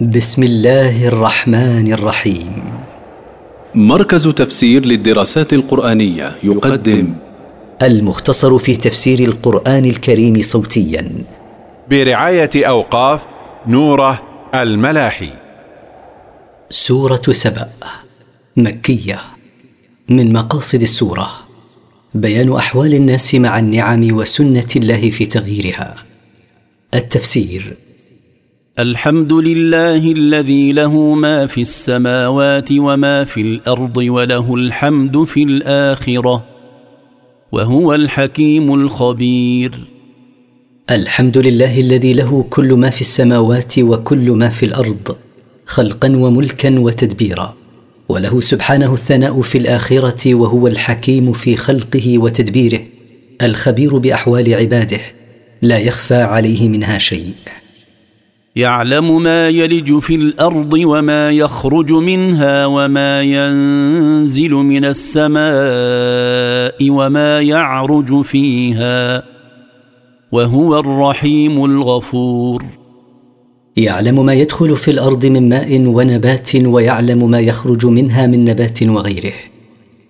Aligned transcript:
بسم 0.00 0.42
الله 0.42 1.08
الرحمن 1.08 1.92
الرحيم. 1.92 2.64
مركز 3.74 4.28
تفسير 4.28 4.86
للدراسات 4.86 5.52
القرآنية 5.52 6.36
يقدم 6.42 7.14
المختصر 7.82 8.58
في 8.58 8.76
تفسير 8.76 9.18
القرآن 9.18 9.84
الكريم 9.84 10.42
صوتيا. 10.42 11.12
برعاية 11.90 12.50
أوقاف 12.56 13.20
نوره 13.66 14.22
الملاحي. 14.54 15.30
سورة 16.70 17.22
سبأ 17.30 17.68
مكية 18.56 19.20
من 20.08 20.32
مقاصد 20.32 20.82
السورة. 20.82 21.30
بيان 22.14 22.52
أحوال 22.52 22.94
الناس 22.94 23.34
مع 23.34 23.58
النعم 23.58 24.12
وسنة 24.12 24.68
الله 24.76 25.10
في 25.10 25.26
تغييرها. 25.26 25.96
التفسير 26.94 27.76
الحمد 28.78 29.32
لله 29.32 30.12
الذي 30.12 30.72
له 30.72 31.14
ما 31.14 31.46
في 31.46 31.60
السماوات 31.60 32.68
وما 32.72 33.24
في 33.24 33.40
الأرض 33.40 33.96
وله 33.96 34.54
الحمد 34.54 35.24
في 35.24 35.42
الآخرة 35.42 36.44
وهو 37.52 37.94
الحكيم 37.94 38.74
الخبير. 38.74 39.72
الحمد 40.90 41.38
لله 41.38 41.80
الذي 41.80 42.12
له 42.12 42.44
كل 42.50 42.72
ما 42.72 42.90
في 42.90 43.00
السماوات 43.00 43.78
وكل 43.78 44.30
ما 44.30 44.48
في 44.48 44.66
الأرض 44.66 45.16
خلقا 45.66 46.16
وملكا 46.16 46.78
وتدبيرا 46.78 47.54
وله 48.08 48.40
سبحانه 48.40 48.94
الثناء 48.94 49.40
في 49.42 49.58
الآخرة 49.58 50.34
وهو 50.34 50.66
الحكيم 50.66 51.32
في 51.32 51.56
خلقه 51.56 52.18
وتدبيره 52.18 52.80
الخبير 53.42 53.98
بأحوال 53.98 54.54
عباده 54.54 55.00
لا 55.62 55.78
يخفى 55.78 56.22
عليه 56.22 56.68
منها 56.68 56.98
شيء. 56.98 57.32
يعلم 58.56 59.22
ما 59.22 59.48
يلج 59.48 59.98
في 59.98 60.14
الأرض 60.14 60.72
وما 60.74 61.30
يخرج 61.30 61.92
منها 61.92 62.66
وما 62.66 63.22
ينزل 63.22 64.50
من 64.50 64.84
السماء 64.84 65.40
وما 66.90 67.40
يعرج 67.40 68.22
فيها 68.22 69.22
وهو 70.32 70.80
الرحيم 70.80 71.64
الغفور. 71.64 72.64
يعلم 73.76 74.26
ما 74.26 74.34
يدخل 74.34 74.76
في 74.76 74.90
الأرض 74.90 75.26
من 75.26 75.48
ماء 75.48 75.80
ونبات 75.80 76.56
ويعلم 76.56 77.30
ما 77.30 77.40
يخرج 77.40 77.86
منها 77.86 78.26
من 78.26 78.44
نبات 78.44 78.82
وغيره 78.82 79.34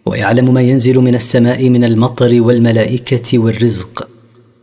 ويعلم 0.07 0.55
ما 0.55 0.63
ينزل 0.63 0.99
من 0.99 1.15
السماء 1.15 1.69
من 1.69 1.85
المطر 1.85 2.43
والملائكة 2.43 3.39
والرزق. 3.39 4.09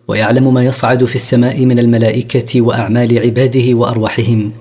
ويعلم 0.09 0.53
ما 0.53 0.63
يصعد 0.63 1.05
في 1.05 1.15
السماء 1.15 1.65
من 1.65 1.79
الملائكة 1.79 2.61
وأعمال 2.61 3.19
عباده 3.19 3.73
وأرواحهم 3.73 4.51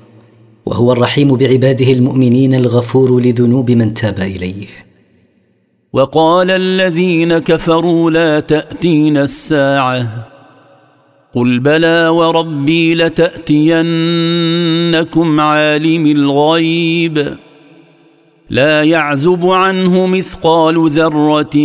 وهو 0.66 0.92
الرحيم 0.92 1.36
بعباده 1.36 1.92
المؤمنين 1.92 2.54
الغفور 2.54 3.20
لذنوب 3.20 3.70
من 3.70 3.94
تاب 3.94 4.18
إليه. 4.18 4.66
وقال 5.92 6.50
الذين 6.50 7.38
كفروا 7.38 8.10
لا 8.10 8.40
تاتين 8.40 9.16
الساعة 9.16 10.28
قل 11.34 11.58
بلى 11.58 12.08
وربي 12.08 12.94
لتأتينكم 12.94 13.80
عالم 15.40 16.06
الغيب. 16.06 17.36
لا 18.50 18.82
يعزب 18.82 19.46
عنه 19.46 20.06
مثقال 20.06 20.90
ذرة 20.90 21.56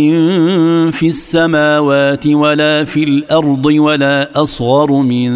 في 0.90 1.08
السماوات 1.08 2.26
ولا 2.26 2.84
في 2.84 3.04
الأرض 3.04 3.66
ولا 3.66 4.42
أصغر 4.42 4.92
من 4.92 5.32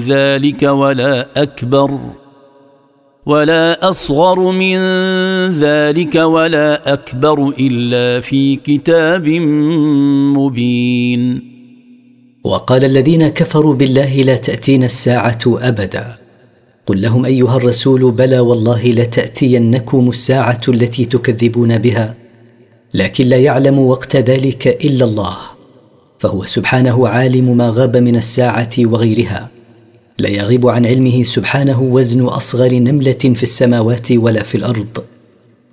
ذلك 0.00 0.62
ولا 0.62 1.28
أكبر 1.36 1.98
ولا 3.26 3.90
أصغر 3.90 4.50
من 4.52 4.78
ذلك 5.48 6.14
ولا 6.14 6.92
أكبر 6.92 7.54
إلا 7.60 8.20
في 8.20 8.56
كتاب 8.56 9.28
مبين. 10.38 11.52
وقال 12.44 12.84
الذين 12.84 13.28
كفروا 13.28 13.74
بالله 13.74 14.22
لا 14.22 14.36
تأتينا 14.36 14.86
الساعة 14.86 15.38
أبدا. 15.46 16.21
قل 16.86 17.02
لهم 17.02 17.24
أيها 17.24 17.56
الرسول 17.56 18.10
بلى 18.10 18.38
والله 18.38 18.86
لتأتينكم 18.86 20.08
الساعة 20.08 20.60
التي 20.68 21.04
تكذبون 21.04 21.78
بها 21.78 22.14
لكن 22.94 23.26
لا 23.26 23.36
يعلم 23.36 23.78
وقت 23.78 24.16
ذلك 24.16 24.84
إلا 24.84 25.04
الله 25.04 25.36
فهو 26.18 26.44
سبحانه 26.44 27.08
عالم 27.08 27.56
ما 27.56 27.68
غاب 27.68 27.96
من 27.96 28.16
الساعة 28.16 28.70
وغيرها 28.78 29.50
لا 30.18 30.28
يغيب 30.28 30.66
عن 30.66 30.86
علمه 30.86 31.22
سبحانه 31.22 31.82
وزن 31.82 32.24
أصغر 32.24 32.74
نملة 32.74 33.12
في 33.12 33.42
السماوات 33.42 34.12
ولا 34.12 34.42
في 34.42 34.54
الأرض 34.54 34.98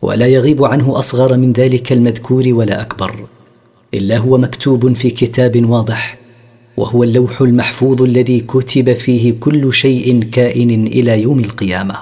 ولا 0.02 0.28
يغيب 0.28 0.64
عنه 0.64 1.00
أصغر 1.00 1.38
من 1.38 1.54
ذلك 1.54 1.92
المذكور 1.92 2.44
ولا 2.48 2.82
أكبر 2.82 3.28
إلا 3.94 4.18
هو 4.18 4.38
مكتوب 4.38 4.94
في 4.94 5.10
كتاب 5.10 5.70
واضح. 5.70 6.19
وهو 6.80 7.04
اللوح 7.04 7.42
المحفوظ 7.42 8.02
الذي 8.02 8.40
كتب 8.40 8.94
فيه 8.94 9.34
كل 9.40 9.74
شيء 9.74 10.24
كائن 10.24 10.88
إلى 10.88 11.22
يوم 11.22 11.40
القيامة. 11.40 11.96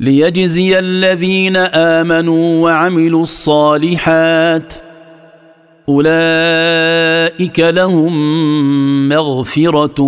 ليجزي 0.00 0.78
الذين 0.78 1.56
آمنوا 1.56 2.62
وعملوا 2.62 3.22
الصالحات 3.22 4.74
أولئك 5.88 7.60
لهم 7.60 8.12
مغفرة 9.08 10.00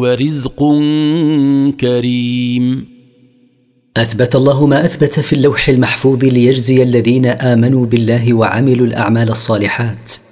ورزق 0.00 0.58
كريم. 1.80 2.86
أثبت 3.96 4.36
الله 4.36 4.66
ما 4.66 4.84
أثبت 4.84 5.20
في 5.20 5.32
اللوح 5.32 5.68
المحفوظ 5.68 6.24
ليجزي 6.24 6.82
الذين 6.82 7.26
آمنوا 7.26 7.86
بالله 7.86 8.34
وعملوا 8.34 8.86
الأعمال 8.86 9.30
الصالحات. 9.30 10.23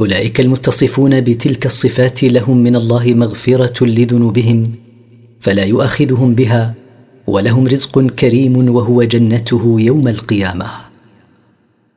أولئك 0.00 0.40
المتصفون 0.40 1.20
بتلك 1.20 1.66
الصفات 1.66 2.22
لهم 2.24 2.56
من 2.58 2.76
الله 2.76 3.14
مغفرة 3.14 3.86
لذنوبهم 3.86 4.64
فلا 5.40 5.64
يؤاخذهم 5.64 6.34
بها 6.34 6.74
ولهم 7.26 7.66
رزق 7.66 8.06
كريم 8.06 8.68
وهو 8.68 9.02
جنته 9.02 9.76
يوم 9.80 10.08
القيامة. 10.08 10.66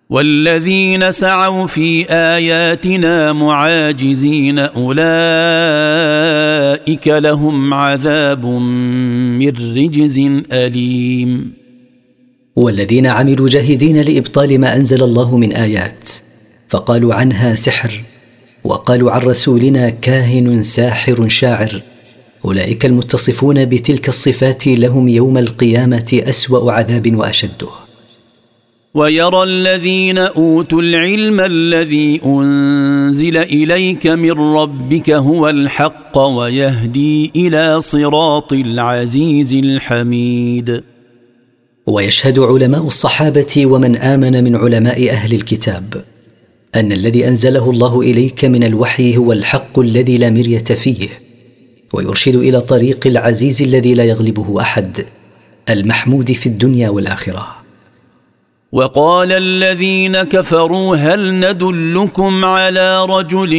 والذين 0.10 1.12
سعوا 1.12 1.68
في 1.68 2.06
آياتنا 2.10 3.34
معاجزين 3.34 4.60
أولئك 4.60 4.98
لهم 7.08 7.74
عذاب 7.74 8.46
من 8.46 9.50
رجز 9.78 10.20
أليم. 10.52 11.54
والذين 12.56 13.08
عملوا 13.08 13.48
جاهدين 13.50 14.02
لإبطال 14.02 14.60
ما 14.60 14.76
أنزل 14.76 15.04
الله 15.04 15.38
من 15.38 15.54
آيات 15.54 16.10
فقالوا 16.70 17.14
عنها 17.14 17.56
سحر 17.56 18.02
وقالوا 18.64 19.12
عن 19.12 19.22
رسولنا 19.22 19.90
كاهن 19.90 20.64
ساحر 20.64 21.30
شاعر. 21.30 21.82
أولئك 22.46 22.86
المتصفون 22.86 23.66
بتلك 23.66 24.10
الصفات 24.10 24.68
لهم 24.68 25.08
يوم 25.08 25.38
القيامة 25.38 26.22
أسوأ 26.30 26.72
عذاب 26.72 27.16
وأشده. 27.16 27.68
ويرى 28.94 29.44
الذين 29.44 30.18
أوتوا 30.18 30.82
العلم 30.82 31.40
الذي 31.40 32.22
أنزل 32.26 33.38
إليك 33.38 34.08
من 34.08 34.32
ربك 34.32 35.10
هو 35.10 35.50
الحق 35.50 36.18
ويهدي 36.18 37.32
إلى 37.36 37.82
صراط 37.82 38.54
العزيز 38.54 39.54
الحميد. 39.54 40.84
ويشهد 41.86 42.40
علماء 42.40 42.88
الصحابة 42.88 43.66
ومن 43.66 43.96
آمن 43.96 44.44
من 44.44 44.56
علماء 44.56 45.10
أهل 45.10 45.34
الكتاب. 45.34 46.04
أن 46.76 46.92
الذي 46.92 47.28
أنزله 47.28 47.70
الله 47.70 48.02
إليك 48.02 48.46
من 48.46 48.64
الوحي 48.64 49.18
هو 49.18 49.34
الحق 49.34 49.80
الذي 49.80 50.18
لا 50.18 50.30
مرية 50.30 50.58
فيه. 50.58 51.10
ويرشد 51.94 52.36
إلى 52.36 52.62
طريق 52.62 53.08
العزيز 53.08 53.62
الذي 53.62 53.94
لا 53.94 54.04
يغلبه 54.04 54.62
أحد 54.62 55.06
المحمود 55.70 56.32
في 56.32 56.46
الدنيا 56.46 56.90
والآخرة. 56.90 57.56
وقال 58.72 59.32
الذين 59.32 60.18
كفروا 60.18 60.96
هل 60.96 61.40
ندلكم 61.40 62.46
على 62.46 63.06
رجل 63.06 63.54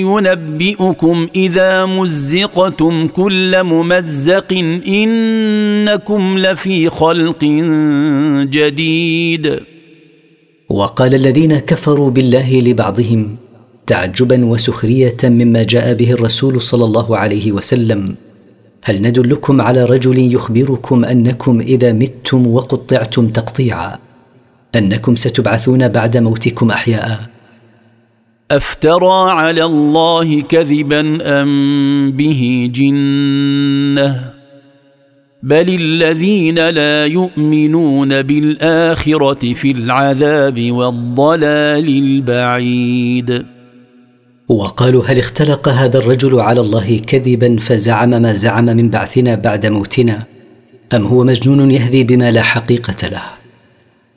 ينبئكم 0.00 1.28
إذا 1.36 1.86
مزقتم 1.86 3.06
كل 3.06 3.62
ممزق؟ 3.62 4.52
إنكم 4.88 6.38
لفي 6.38 6.88
خلق 6.88 7.44
جديد. 8.50 9.71
وقال 10.72 11.14
الذين 11.14 11.58
كفروا 11.58 12.10
بالله 12.10 12.60
لبعضهم 12.60 13.36
تعجبا 13.86 14.44
وسخرية 14.44 15.16
مما 15.24 15.62
جاء 15.62 15.94
به 15.94 16.12
الرسول 16.12 16.62
صلى 16.62 16.84
الله 16.84 17.16
عليه 17.16 17.52
وسلم. 17.52 18.14
هل 18.84 19.02
ندلكم 19.02 19.60
على 19.60 19.84
رجل 19.84 20.34
يخبركم 20.34 21.04
أنكم 21.04 21.60
إذا 21.60 21.92
متم 21.92 22.46
وقطعتم 22.46 23.28
تقطيعا؟ 23.28 23.98
أنكم 24.74 25.16
ستبعثون 25.16 25.88
بعد 25.88 26.16
موتكم 26.16 26.70
احياء. 26.70 27.20
أفترى 28.50 29.30
على 29.30 29.64
الله 29.64 30.40
كذبا 30.40 31.00
أم 31.22 32.12
به 32.16 32.70
جنة؟ 32.74 34.41
بل 35.42 35.74
الذين 35.74 36.68
لا 36.68 37.06
يؤمنون 37.06 38.22
بالاخره 38.22 39.54
في 39.54 39.70
العذاب 39.70 40.72
والضلال 40.72 41.88
البعيد. 41.88 43.44
وقالوا 44.48 45.04
هل 45.04 45.18
اختلق 45.18 45.68
هذا 45.68 45.98
الرجل 45.98 46.40
على 46.40 46.60
الله 46.60 46.98
كذبا 46.98 47.56
فزعم 47.56 48.10
ما 48.10 48.32
زعم 48.34 48.64
من 48.64 48.88
بعثنا 48.88 49.34
بعد 49.34 49.66
موتنا؟ 49.66 50.22
أم 50.94 51.04
هو 51.04 51.24
مجنون 51.24 51.70
يهذي 51.70 52.04
بما 52.04 52.30
لا 52.30 52.42
حقيقة 52.42 53.08
له؟ 53.08 53.22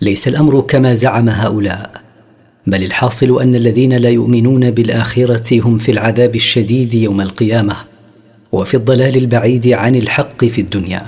ليس 0.01 0.27
الأمر 0.27 0.61
كما 0.61 0.93
زعم 0.93 1.29
هؤلاء 1.29 1.91
بل 2.67 2.83
الحاصل 2.83 3.41
أن 3.41 3.55
الذين 3.55 3.93
لا 3.93 4.09
يؤمنون 4.09 4.71
بالآخرة 4.71 5.61
هم 5.61 5.77
في 5.77 5.91
العذاب 5.91 6.35
الشديد 6.35 6.93
يوم 6.93 7.21
القيامة. 7.21 7.94
وفي 8.55 8.77
الضلال 8.77 9.17
البعيد 9.17 9.67
عن 9.67 9.95
الحق 9.95 10.45
في 10.45 10.61
الدنيا. 10.61 11.05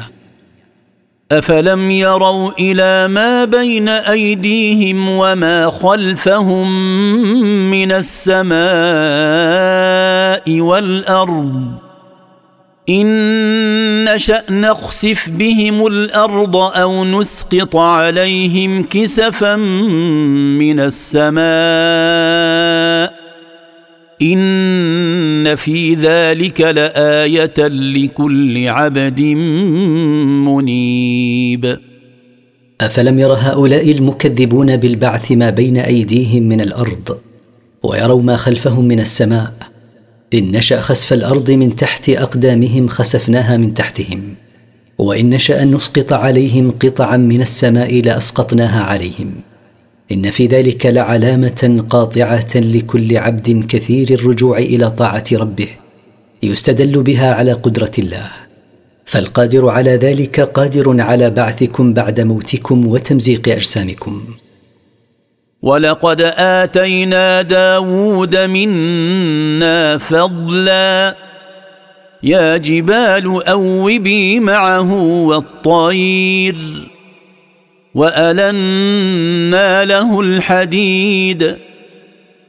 أفلم 1.31 1.91
يروا 1.91 2.51
إلى 2.59 3.07
ما 3.07 3.45
بين 3.45 3.89
أيديهم 3.89 5.09
وما 5.09 5.69
خلفهم 5.69 6.67
من 7.71 7.91
السماء 7.91 8.55
والأرض. 10.59 11.71
إن 12.89 14.13
نشأ 14.13 14.43
نخسف 14.49 15.29
بهم 15.29 15.87
الأرض 15.87 16.55
أو 16.55 17.05
نسقط 17.05 17.75
عليهم 17.75 18.83
كسفا 18.83 19.55
من 19.55 20.79
السماء. 20.79 21.37
في 25.55 25.95
ذلك 25.95 26.61
لايه 26.61 27.67
لكل 27.67 28.67
عبد 28.67 29.21
منيب. 30.45 31.77
افلم 32.81 33.19
ير 33.19 33.33
هؤلاء 33.33 33.91
المكذبون 33.91 34.77
بالبعث 34.77 35.31
ما 35.31 35.49
بين 35.49 35.77
ايديهم 35.77 36.43
من 36.43 36.61
الأرض 36.61 37.17
ويروا 37.83 38.21
ما 38.21 38.37
خلفهم 38.37 38.85
من 38.85 38.99
السماء. 38.99 39.53
ان 40.33 40.51
نشا 40.51 40.81
خسف 40.81 41.13
الأرض 41.13 41.51
من 41.51 41.75
تحت 41.75 42.09
اقدامهم 42.09 42.87
خسفناها 42.87 43.57
من 43.57 43.73
تحتهم. 43.73 44.35
وان 44.97 45.29
نشا 45.29 45.63
ان 45.63 45.71
نسقط 45.71 46.13
عليهم 46.13 46.71
قطعا 46.71 47.17
من 47.17 47.41
السماء 47.41 48.01
لاسقطناها 48.01 48.83
عليهم. 48.83 49.31
إن 50.11 50.31
في 50.31 50.47
ذلك 50.47 50.85
لعلامة 50.85 51.83
قاطعة 51.89 52.55
لكل 52.55 53.17
عبد 53.17 53.65
كثير 53.69 54.09
الرجوع 54.09 54.57
إلى 54.57 54.89
طاعة 54.91 55.23
ربه 55.33 55.67
يستدل 56.43 57.03
بها 57.03 57.33
على 57.33 57.53
قدرة 57.53 57.91
الله. 57.99 58.31
فالقادر 59.05 59.69
على 59.69 59.91
ذلك 59.91 60.39
قادر 60.39 61.01
على 61.01 61.29
بعثكم 61.29 61.93
بعد 61.93 62.19
موتكم 62.19 62.87
وتمزيق 62.87 63.49
أجسامكم. 63.49 64.21
ولقد 65.61 66.21
آتينا 66.37 67.41
داود 67.41 68.35
منا 68.35 69.97
فضلا. 69.97 71.15
يا 72.23 72.57
جبال 72.57 73.47
أوبي 73.47 74.39
معه 74.39 74.93
والطير. 75.03 76.57
وألنا 77.97 79.85
له 79.85 80.19
الحديد. 80.19 81.57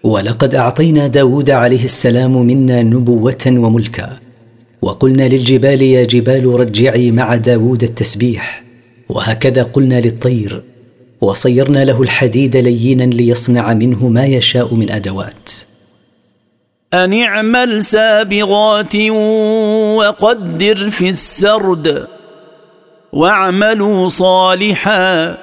ولقد 0.03 0.55
أعطينا 0.55 1.07
داود 1.07 1.51
عليه 1.51 1.85
السلام 1.85 2.47
منا 2.47 2.83
نبوة 2.83 3.45
وملكا 3.47 4.17
وقلنا 4.83 5.23
للجبال 5.23 5.83
يا 5.83 6.05
جبال 6.05 6.47
رجعي 6.61 7.11
مع 7.11 7.35
داود 7.35 7.83
التسبيح. 7.83 8.63
وهكذا 9.09 9.63
قلنا 9.63 10.01
للطير 10.01 10.63
وصيرنا 11.21 11.85
له 11.85 12.03
الحديد 12.03 12.57
لينا 12.57 13.05
ليصنع 13.05 13.75
منه 13.75 14.09
ما 14.09 14.27
يشاء 14.27 14.75
من 14.75 14.91
أدوات. 14.91 15.51
ان 16.95 17.23
اعمل 17.23 17.85
سابغات 17.85 18.97
وقدر 19.97 20.91
في 20.91 21.09
السرد. 21.09 22.18
واعملوا 23.13 24.09
صالحا. 24.09 25.39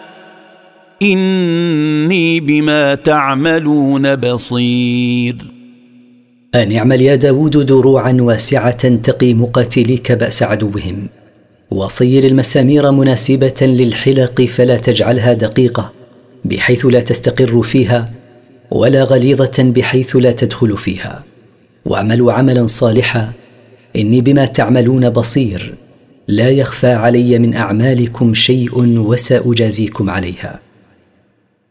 إني 1.01 2.39
بما 2.39 2.95
تعملون 2.95 4.15
بصير. 4.15 5.35
أن 6.56 6.71
اعمل 6.75 7.01
يا 7.01 7.15
داود 7.15 7.65
دروعا 7.65 8.17
واسعة 8.19 8.95
تقي 8.95 9.33
مقاتليك 9.33 10.12
بأس 10.12 10.44
عدوهم 10.44 11.07
وصير 11.71 12.23
المسامير 12.23 12.91
مناسبة 12.91 13.56
للحلق 13.62 14.41
فلا 14.41 14.77
تجعلها 14.77 15.33
دقيقة 15.33 15.91
بحيث 16.45 16.85
لا 16.85 17.01
تستقر 17.01 17.61
فيها 17.61 18.06
ولا 18.71 19.03
غليظة 19.03 19.53
بحيث 19.59 20.15
لا 20.15 20.31
تدخل 20.31 20.77
فيها. 20.77 21.23
واعملوا 21.85 22.33
عملا 22.33 22.68
صالحا 22.68 23.31
إني 23.95 24.21
بما 24.21 24.45
تعملون 24.45 25.09
بصير. 25.09 25.75
لا 26.27 26.50
يخفى 26.50 26.94
علي 26.94 27.39
من 27.39 27.56
أعمالكم 27.56 28.33
شيء 28.33 28.98
وسأجازيكم 28.98 30.10
عليها. 30.10 30.60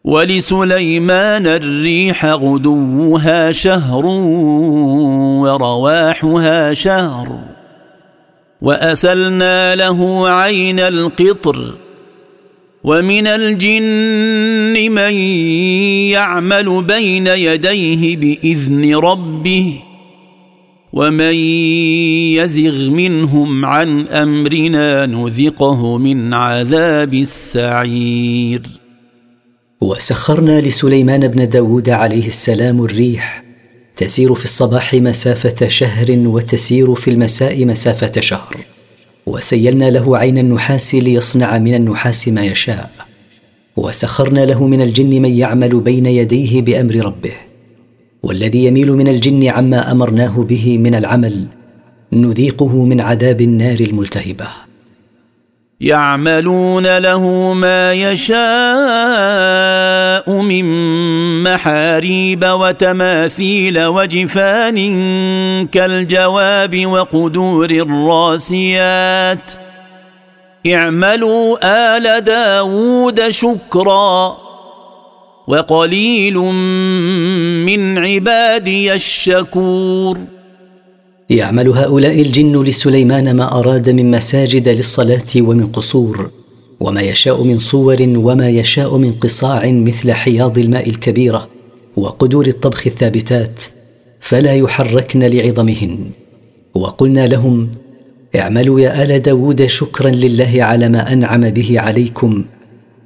ولسليمان 0.05 1.47
الريح 1.47 2.27
غدوها 2.27 3.53
شهر 3.53 4.07
ورواحها 5.43 6.75
شهر 6.75 7.39
وأسلنا 8.63 9.77
له 9.77 10.29
عين 10.29 10.81
القطر 10.81 11.75
ومن 12.85 13.27
الجن 13.27 14.93
من 14.93 15.13
يعمل 16.13 16.83
بين 16.83 17.27
يديه 17.27 18.17
بإذن 18.17 18.95
ربه 18.95 19.83
ومن 20.97 21.35
يزغ 22.39 22.91
منهم 22.91 23.65
عن 23.65 24.07
أمرنا 24.07 25.07
نذقه 25.07 25.99
من 25.99 26.35
عذاب 26.35 27.15
السعير. 27.15 28.63
وسخرنا 29.81 30.61
لسليمان 30.61 31.29
بن 31.29 31.49
داود 31.49 31.89
عليه 31.89 32.27
السلام 32.27 32.85
الريح. 32.85 33.45
تسير 33.97 34.35
في 34.35 34.45
الصباح 34.45 34.95
مسافة 34.95 35.69
شهر 35.69 36.07
وتسير 36.11 36.95
في 36.95 37.11
المساء 37.11 37.65
مسافة 37.65 38.21
شهر. 38.21 38.57
وسيلنا 39.27 39.91
له 39.91 40.19
عين 40.19 40.39
النحاس 40.39 40.95
ليصنع 40.95 41.59
من 41.59 41.75
النحاس 41.75 42.29
ما 42.29 42.45
يشاء. 42.45 42.91
وسخرنا 43.77 44.47
له 44.47 44.67
من 44.67 44.81
الجن 44.81 45.23
من 45.23 45.31
يعمل 45.31 45.81
بين 45.81 46.07
يديه 46.07 46.63
بأمر 46.63 46.97
ربه. 46.97 47.44
والذي 48.25 48.65
يميل 48.65 48.93
من 48.93 49.09
الجن 49.09 49.49
عما 49.49 49.93
أمرناه 49.93 50.43
به 50.43 50.79
من 50.79 50.95
العمل 50.95 51.47
نذيقه 52.13 52.85
من 52.85 53.01
عذاب 53.01 53.41
النار 53.41 53.81
الملتهبة. 53.81 54.47
يعملون 55.81 56.99
له 56.99 57.53
ما 57.53 57.93
يشاء 57.93 58.41
من 60.43 60.65
محاريب 61.43 62.45
وتماثيل 62.45 63.85
وجفان 63.85 64.79
كالجواب 65.67 66.87
وقدور 66.87 67.71
الراسيات. 67.71 69.53
اعملوا 70.67 71.59
آل 71.97 72.25
داود 72.25 73.29
شكرا. 73.29 74.44
وقليل 75.49 76.35
من 77.67 77.99
عبادي 77.99 78.95
الشكور. 78.95 80.19
يعمل 81.31 81.69
هؤلاء 81.69 82.21
الجن 82.21 82.63
لسليمان 82.63 83.37
ما 83.37 83.59
أراد 83.59 83.91
من 83.91 84.11
مساجد 84.11 84.69
للصلاة 84.69 85.27
ومن 85.37 85.67
قصور 85.67 86.31
وما 86.81 87.03
يشاء 87.03 87.43
من 87.43 87.59
صور 87.59 87.97
وما 88.01 88.49
يشاء 88.49 88.97
من 88.97 89.13
قصاع 89.13 89.71
مثل 89.71 90.13
حياض 90.13 90.59
الماء 90.59 90.91
الكبيرة 90.91 91.49
وقدور 91.97 92.47
الطبخ 92.47 92.87
الثابتات 92.87 93.65
فلا 94.21 94.55
يحركن 94.55 95.23
لعظمهن. 95.25 95.99
وقلنا 96.75 97.27
لهم 97.27 97.71
اعملوا 98.37 98.81
يا 98.81 99.03
آل 99.03 99.23
داود 99.23 99.67
شكرا 99.67 100.11
لله 100.11 100.53
على 100.59 100.89
ما 100.89 101.13
أنعم 101.13 101.51
به 101.51 101.81
عليكم 101.81 102.45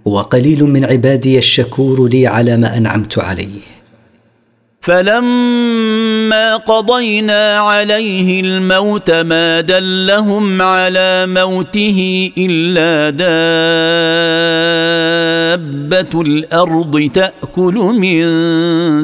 وقليل 0.09 0.65
من 0.65 0.85
عبادي 0.85 1.39
الشكور 1.39 2.09
لي 2.09 2.27
على 2.27 2.57
ما 2.57 2.77
أنعمت 2.77 3.19
عليه. 3.19 3.61
فلما 4.81 6.57
قضينا 6.57 7.59
عليه 7.59 8.41
الموت 8.41 9.11
ما 9.11 9.61
دلهم 9.61 10.63
على 10.63 11.27
موته 11.29 12.31
إلا 12.39 13.11
دابة 15.59 16.21
الأرض 16.21 17.11
تأكل 17.15 17.75
من 17.75 18.25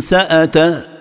سأته. 0.00 0.93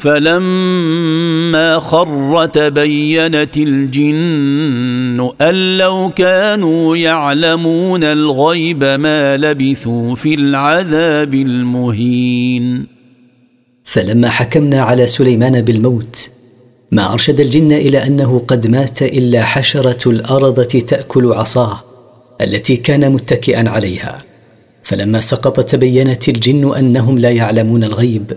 فلما 0.00 1.78
خر 1.78 2.46
تبينت 2.46 3.56
الجن 3.56 5.30
أن 5.40 5.78
لو 5.78 6.10
كانوا 6.16 6.96
يعلمون 6.96 8.04
الغيب 8.04 8.84
ما 8.84 9.36
لبثوا 9.36 10.14
في 10.14 10.34
العذاب 10.34 11.34
المهين. 11.34 12.86
فلما 13.84 14.28
حكمنا 14.30 14.82
على 14.82 15.06
سليمان 15.06 15.62
بالموت 15.62 16.30
ما 16.92 17.12
أرشد 17.12 17.40
الجن 17.40 17.72
إلى 17.72 18.06
أنه 18.06 18.38
قد 18.48 18.66
مات 18.66 19.02
إلا 19.02 19.44
حشرة 19.44 20.10
الارضه 20.10 20.62
تأكل 20.62 21.32
عصاه 21.32 21.80
التي 22.40 22.76
كان 22.76 23.12
متكئا 23.12 23.68
عليها. 23.68 24.24
فلما 24.82 25.20
سقط 25.20 25.60
تبينت 25.60 26.28
الجن 26.28 26.74
أنهم 26.74 27.18
لا 27.18 27.30
يعلمون 27.30 27.84
الغيب. 27.84 28.32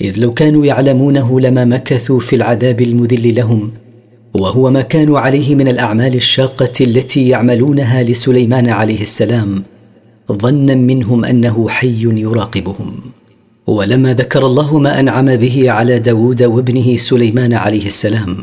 إذ 0.00 0.18
لو 0.18 0.32
كانوا 0.32 0.66
يعلمونه 0.66 1.40
لما 1.40 1.64
مكثوا 1.64 2.20
في 2.20 2.36
العذاب 2.36 2.80
المذل 2.80 3.34
لهم 3.34 3.72
وهو 4.34 4.70
ما 4.70 4.82
كانوا 4.82 5.18
عليه 5.18 5.54
من 5.54 5.68
الأعمال 5.68 6.14
الشاقة 6.14 6.72
التي 6.80 7.28
يعملونها 7.28 8.02
لسليمان 8.02 8.68
عليه 8.68 9.02
السلام 9.02 9.62
ظنا 10.32 10.74
منهم 10.74 11.24
أنه 11.24 11.68
حي 11.68 12.20
يراقبهم. 12.20 13.00
ولما 13.66 14.14
ذكر 14.14 14.46
الله 14.46 14.78
ما 14.78 15.00
أنعم 15.00 15.36
به 15.36 15.70
على 15.70 15.98
داود 15.98 16.42
وابنه 16.42 16.96
سليمان 16.96 17.54
عليه 17.54 17.86
السلام 17.86 18.36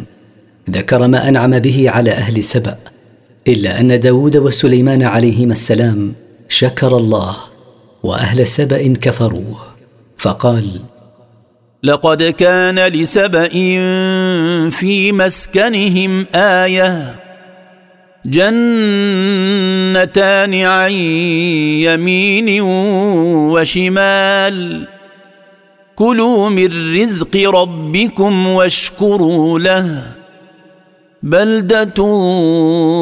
ذكر 0.70 1.08
ما 1.08 1.30
أنعم 1.30 1.60
به 1.60 1.90
على 1.90 2.12
أهل 2.12 2.44
سبأ 2.44 2.78
إلا 3.48 3.80
أن 3.80 4.00
داود 4.00 4.38
وسليمان 4.38 5.04
عليهما 5.04 5.54
السلام 5.54 6.14
شكر 6.50 6.98
الله 6.98 7.36
وأهل 8.04 8.48
سبأ 8.48 8.94
كفروه 9.02 9.58
فقال 10.18 10.80
لقد 11.84 12.24
كان 12.24 12.80
لسبأ 12.80 13.48
في 14.70 15.12
مسكنهم 15.12 16.26
آية. 16.36 17.16
جنتان 18.26 18.56
عن 20.56 20.92
يمين 21.82 22.62
وشمال. 23.52 24.88
كلوا 25.96 26.50
من 26.50 26.96
رزق 27.02 27.50
ربكم 27.50 28.48
واشكروا 28.48 29.60
له. 29.60 30.04
بلدة 31.24 31.94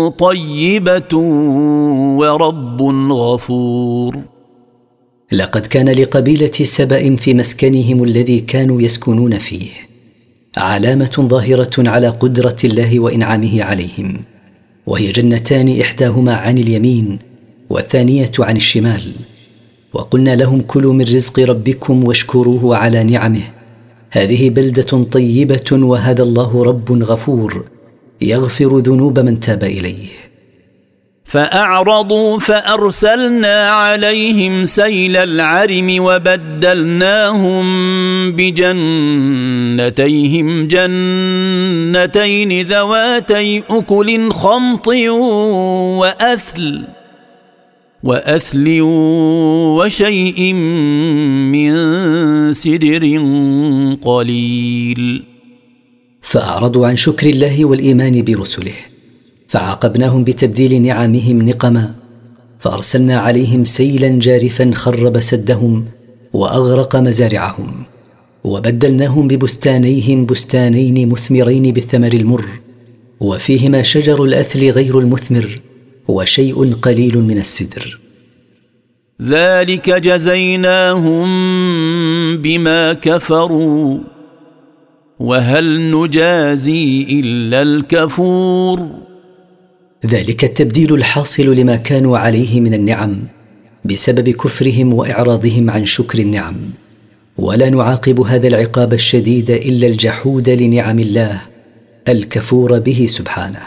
طيبة 0.10 1.18
ورب 2.18 2.82
غفور. 3.12 4.39
لقد 5.32 5.68
كان 5.68 5.90
لقبيلة 5.90 6.52
سبأ 6.52 7.16
في 7.16 7.34
مسكنهم 7.34 8.04
الذي 8.04 8.40
كانوا 8.40 8.82
يسكنون 8.82 9.38
فيه. 9.38 9.70
علامة 10.58 11.12
ظاهرة 11.20 11.90
على 11.90 12.10
قدرة 12.10 12.58
الله 12.64 13.00
وإنعامه 13.00 13.64
عليهم. 13.64 14.18
وهي 14.86 15.12
جنتان 15.12 15.82
إحداهما 15.82 16.36
عن 16.36 16.58
اليمين 16.58 17.20
والثانية 17.70 18.32
عن 18.40 18.58
الشمال. 18.58 19.14
وقلنا 19.94 20.36
لهم 20.36 20.62
كلوا 20.62 20.94
من 20.94 21.06
رزق 21.06 21.40
ربكم 21.40 22.04
واشكروه 22.04 22.78
على 22.78 23.04
نعمه. 23.04 23.44
هذه 24.12 24.50
بلدة 24.50 25.04
طيبة 25.04 25.72
وهذا 25.72 26.24
الله 26.24 26.64
رب 26.64 26.92
غفور 27.04 27.66
يغفر 28.22 28.78
ذنوب 28.78 29.20
من 29.20 29.40
تاب 29.40 29.64
إليه. 29.64 30.08
فأعرضوا 31.30 32.40
فأرسلنا 32.40 33.70
عليهم 33.70 34.66
سيل 34.66 35.18
العرم 35.18 35.96
وبدلناهم 36.00 37.66
بجنتيهم 38.32 39.88
جنتين 40.68 42.62
ذواتي 42.62 43.64
أكل 43.70 44.32
خمط 44.32 44.88
وأثل 46.02 46.84
وأثل 48.04 48.82
وشيء 48.82 50.54
من 51.54 51.74
سدر 52.54 53.04
قليل. 54.02 55.24
فأعرضوا 56.22 56.88
عن 56.88 56.96
شكر 56.96 57.30
الله 57.30 57.66
والإيمان 57.66 58.24
برسله. 58.24 58.89
فعاقبناهم 59.50 60.24
بتبديل 60.24 60.82
نعمهم 60.82 61.50
نقما 61.50 61.96
فأرسلنا 62.60 63.20
عليهم 63.20 63.64
سيلا 63.64 64.20
جارفا 64.20 64.72
خرب 64.74 65.20
سدهم 65.20 65.86
وأغرق 66.34 66.96
مزارعهم 66.96 67.84
وبدلناهم 68.44 69.28
ببستانيهم 69.28 70.26
بستانين 70.26 71.10
مثمرين 71.10 71.72
بالثمر 71.74 72.14
المر 72.14 72.46
وفيهما 73.20 73.82
شجر 73.82 74.24
الأثل 74.24 74.70
غير 74.70 75.00
المثمر 75.00 75.56
وشيء 76.08 76.74
قليل 76.74 77.18
من 77.18 77.38
السدر. 77.38 78.00
ذلك 79.22 79.90
جزيناهم 79.90 81.28
بما 82.38 82.94
كفروا 82.94 84.00
وهل 85.20 85.92
نجازي 85.92 87.08
إلا 87.10 87.62
الكفور؟ 87.62 89.09
ذلك 90.06 90.44
التبديل 90.44 90.94
الحاصل 90.94 91.56
لما 91.56 91.76
كانوا 91.76 92.18
عليه 92.18 92.60
من 92.60 92.74
النعم 92.74 93.18
بسبب 93.86 94.30
كفرهم 94.30 94.94
وإعراضهم 94.94 95.70
عن 95.70 95.86
شكر 95.86 96.20
النعم. 96.20 96.56
ولا 97.38 97.70
نعاقب 97.70 98.20
هذا 98.20 98.48
العقاب 98.48 98.94
الشديد 98.94 99.52
إلا 99.52 99.88
الجحود 99.88 100.50
لنعم 100.50 101.00
الله 101.00 101.42
الكفور 102.08 102.80
به 102.80 103.06
سبحانه. 103.10 103.60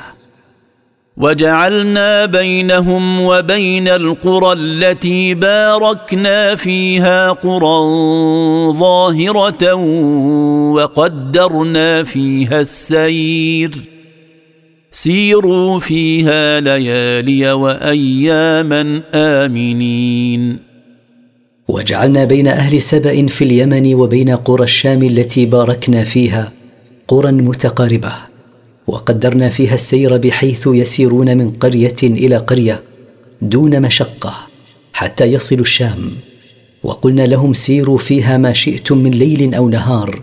وجعلنا 1.16 2.24
بينهم 2.24 3.20
وبين 3.20 3.88
القرى 3.88 4.52
التي 4.52 5.34
باركنا 5.34 6.54
فيها 6.54 7.32
قرى 7.32 7.78
ظاهرة 8.72 9.74
وقدرنا 10.74 12.04
فيها 12.04 12.60
السير. 12.60 13.91
سيروا 14.94 15.78
فيها 15.78 16.60
ليالي 16.60 17.52
وأياما 17.52 19.02
آمنين. 19.14 20.58
وجعلنا 21.68 22.24
بين 22.24 22.48
أهل 22.48 22.82
سبأ 22.82 23.26
في 23.26 23.44
اليمن 23.44 23.94
وبين 23.94 24.30
قرى 24.30 24.64
الشام 24.64 25.02
التي 25.02 25.46
باركنا 25.46 26.04
فيها 26.04 26.52
قرى 27.08 27.32
متقاربة 27.32 28.12
وقدرنا 28.86 29.48
فيها 29.48 29.74
السير 29.74 30.16
بحيث 30.16 30.68
يسيرون 30.72 31.36
من 31.36 31.50
قرية 31.50 31.96
إلى 32.02 32.36
قرية 32.36 32.82
دون 33.42 33.82
مشقة 33.82 34.34
حتى 34.92 35.24
يصلوا 35.24 35.60
الشام. 35.60 36.10
وقلنا 36.82 37.26
لهم 37.26 37.52
سيروا 37.52 37.98
فيها 37.98 38.36
ما 38.36 38.52
شئتم 38.52 38.98
من 38.98 39.10
ليل 39.10 39.54
أو 39.54 39.68
نهار 39.68 40.22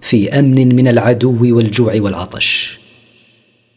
في 0.00 0.38
أمن 0.38 0.76
من 0.76 0.88
العدو 0.88 1.56
والجوع 1.56 1.94
والعطش. 2.00 2.78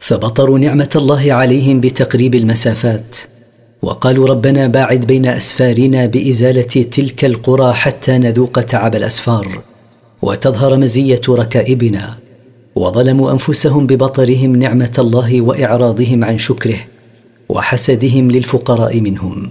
فبطروا 0.00 0.58
نعمة 0.58 0.90
الله 0.96 1.32
عليهم 1.32 1.80
بتقريب 1.80 2.34
المسافات 2.34 3.16
وقالوا 3.82 4.26
ربنا 4.28 4.66
باعد 4.66 5.00
بين 5.00 5.26
أسفارنا 5.26 6.06
بإزالة 6.06 6.62
تلك 6.62 7.24
القرى 7.24 7.72
حتى 7.72 8.18
نذوق 8.18 8.52
تعب 8.60 8.94
الأسفار 8.96 9.62
وتظهر 10.22 10.76
مزية 10.76 11.20
ركائبنا 11.28 12.18
وظلموا 12.74 13.32
أنفسهم 13.32 13.86
ببطرهم 13.86 14.56
نعمة 14.56 14.92
الله 14.98 15.40
وإعراضهم 15.40 16.24
عن 16.24 16.38
شكره 16.38 16.78
وحسدهم 17.48 18.30
للفقراء 18.30 19.00
منهم 19.00 19.50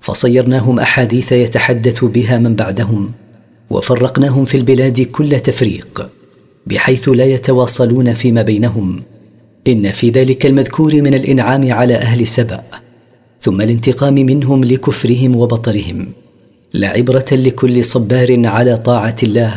فصيرناهم 0.00 0.80
أحاديث 0.80 1.32
يتحدث 1.32 2.04
بها 2.04 2.38
من 2.38 2.54
بعدهم 2.56 3.12
وفرقناهم 3.70 4.44
في 4.44 4.56
البلاد 4.56 5.00
كل 5.00 5.40
تفريق 5.40 6.08
بحيث 6.66 7.08
لا 7.08 7.24
يتواصلون 7.24 8.14
فيما 8.14 8.42
بينهم 8.42 9.02
إن 9.68 9.92
في 9.92 10.10
ذلك 10.10 10.46
المذكور 10.46 11.02
من 11.02 11.14
الإنعام 11.14 11.72
على 11.72 11.94
أهل 11.94 12.26
سبأ 12.26 12.62
ثم 13.40 13.60
الانتقام 13.60 14.14
منهم 14.14 14.64
لكفرهم 14.64 15.36
وبطرهم 15.36 16.12
لعبره 16.74 17.26
لكل 17.32 17.84
صبار 17.84 18.46
على 18.46 18.76
طاعة 18.76 19.16
الله 19.22 19.54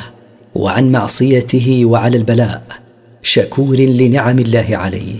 وعن 0.55 0.91
معصيته 0.91 1.85
وعلى 1.85 2.17
البلاء 2.17 2.63
شكور 3.23 3.75
لنعم 3.77 4.39
الله 4.39 4.67
عليه. 4.71 5.15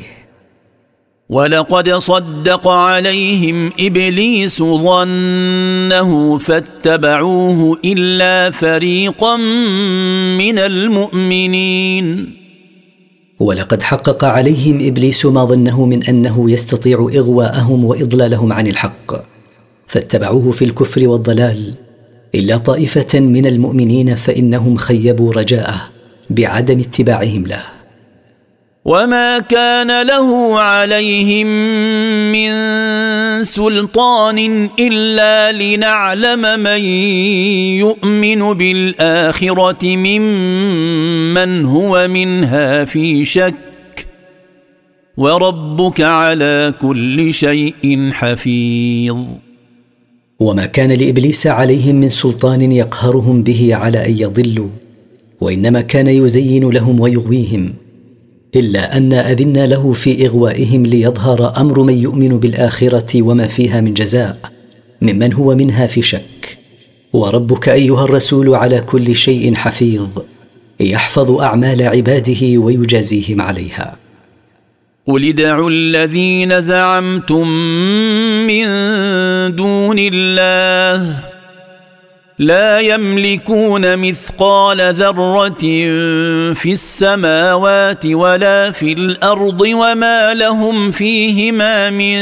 ولقد 1.30 1.90
صدق 1.90 2.68
عليهم 2.68 3.72
إبليس 3.80 4.64
ظنه 4.64 6.38
فاتبعوه 6.38 7.80
إلا 7.86 8.52
فريقا 8.52 9.38
من 10.38 10.60
المؤمنين. 10.60 12.47
ولقد 13.40 13.84
حقق 13.84 14.26
عليهم 14.26 14.88
إبليس 14.88 15.26
ما 15.26 15.46
ظنه 15.46 15.86
من 15.86 16.04
أنه 16.04 16.52
يستطيع 16.52 17.10
إغواءهم 17.16 17.86
وإضلالهم 17.86 18.54
عن 18.54 18.68
الحق 18.68 19.12
فاتبعوه 19.88 20.52
في 20.52 20.66
الكفر 20.66 21.08
والضلال. 21.08 21.74
إلا 22.36 22.58
طائفة 22.58 23.20
من 23.20 23.46
المؤمنين 23.46 24.16
فإنهم 24.16 24.76
خيبوا 24.76 25.34
رجاءه 25.34 25.82
بعدم 26.30 26.80
اتباعهم 26.80 27.48
له. 27.48 27.77
وما 28.88 29.40
كان 29.40 30.08
له 30.08 30.60
عليهم 30.60 31.48
من 32.32 32.52
سلطان 33.44 34.70
الا 34.80 35.52
لنعلم 35.52 36.60
من 36.60 36.82
يؤمن 37.84 38.54
بالاخره 38.54 39.84
ممن 39.84 41.66
هو 41.66 42.08
منها 42.08 42.86
في 42.86 43.26
شك 43.26 43.54
وربك 45.18 46.02
على 46.02 46.74
كل 46.82 47.34
شيء 47.34 48.10
حفيظ. 48.14 49.18
وما 50.40 50.66
كان 50.66 50.92
لابليس 50.92 51.48
عليهم 51.48 51.96
من 51.96 52.10
سلطان 52.10 52.72
يقهرهم 52.72 53.44
به 53.44 53.76
على 53.76 54.06
ان 54.06 54.18
يضلوا 54.18 54.70
وانما 55.42 55.82
كان 55.82 56.08
يزين 56.08 56.70
لهم 56.70 57.00
ويغويهم 57.00 57.74
إلا 58.60 58.98
أن 58.98 59.14
اذنا 59.14 59.68
له 59.68 59.94
في 59.94 60.28
إغوائهم 60.28 60.86
ليظهر 60.86 61.54
أمر 61.62 61.82
من 61.82 61.94
يؤمن 61.94 62.40
بالآخرة 62.40 63.22
وما 63.22 63.48
فيها 63.48 63.82
من 63.82 63.94
جزاء 63.94 64.38
ممن 65.02 65.34
هو 65.34 65.56
منها 65.56 65.88
في 65.88 66.02
شك. 66.02 66.58
وربك 67.14 67.70
أيها 67.70 68.04
الرسول 68.04 68.56
على 68.56 68.80
كل 68.82 69.16
شيء 69.16 69.56
حفيظ. 69.56 70.08
يحفظ 70.80 71.32
أعمال 71.32 71.82
عباده 71.82 72.58
ويجازيهم 72.58 73.42
عليها. 73.42 73.98
قل 75.08 75.28
ادعوا 75.28 75.70
الذين 75.70 76.62
زعمتم 76.62 77.48
من 78.48 78.66
دون 79.56 79.98
الله 80.00 81.27
لا 82.40 82.80
يملكون 82.80 83.98
مثقال 83.98 84.94
ذرة 84.94 85.64
في 86.54 86.72
السماوات 86.72 88.06
ولا 88.06 88.72
في 88.72 88.94
الأرض 88.94 89.62
وما 89.62 90.34
لهم 90.34 90.92
فيهما 90.92 91.90
من 91.90 92.18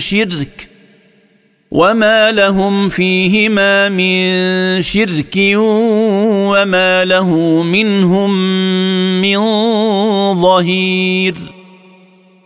شرك 0.00 0.68
وما 1.70 2.32
لهم 2.32 2.88
فيهما 2.88 3.88
من 3.88 4.82
شرك 4.82 5.36
وما 6.54 7.04
له 7.04 7.62
منهم 7.62 8.30
من 9.20 9.38
ظهير. 10.42 11.34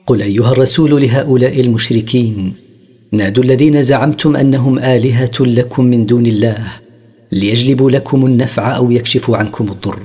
قل 0.06 0.22
أيها 0.22 0.52
الرسول 0.52 1.02
لهؤلاء 1.02 1.60
المشركين 1.60 2.69
نادوا 3.12 3.44
الذين 3.44 3.82
زعمتم 3.82 4.36
أنهم 4.36 4.78
آلهة 4.78 5.40
لكم 5.40 5.84
من 5.84 6.06
دون 6.06 6.26
الله 6.26 6.58
ليجلبوا 7.32 7.90
لكم 7.90 8.26
النفع 8.26 8.76
أو 8.76 8.90
يكشفوا 8.90 9.36
عنكم 9.36 9.68
الضر 9.68 10.00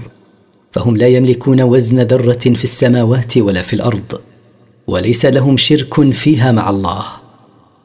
فهم 0.71 0.97
لا 0.97 1.07
يملكون 1.07 1.61
وزن 1.61 1.99
ذرة 2.01 2.53
في 2.55 2.63
السماوات 2.63 3.37
ولا 3.37 3.61
في 3.61 3.73
الأرض 3.73 4.21
وليس 4.87 5.25
لهم 5.25 5.57
شرك 5.57 6.11
فيها 6.11 6.51
مع 6.51 6.69
الله 6.69 7.05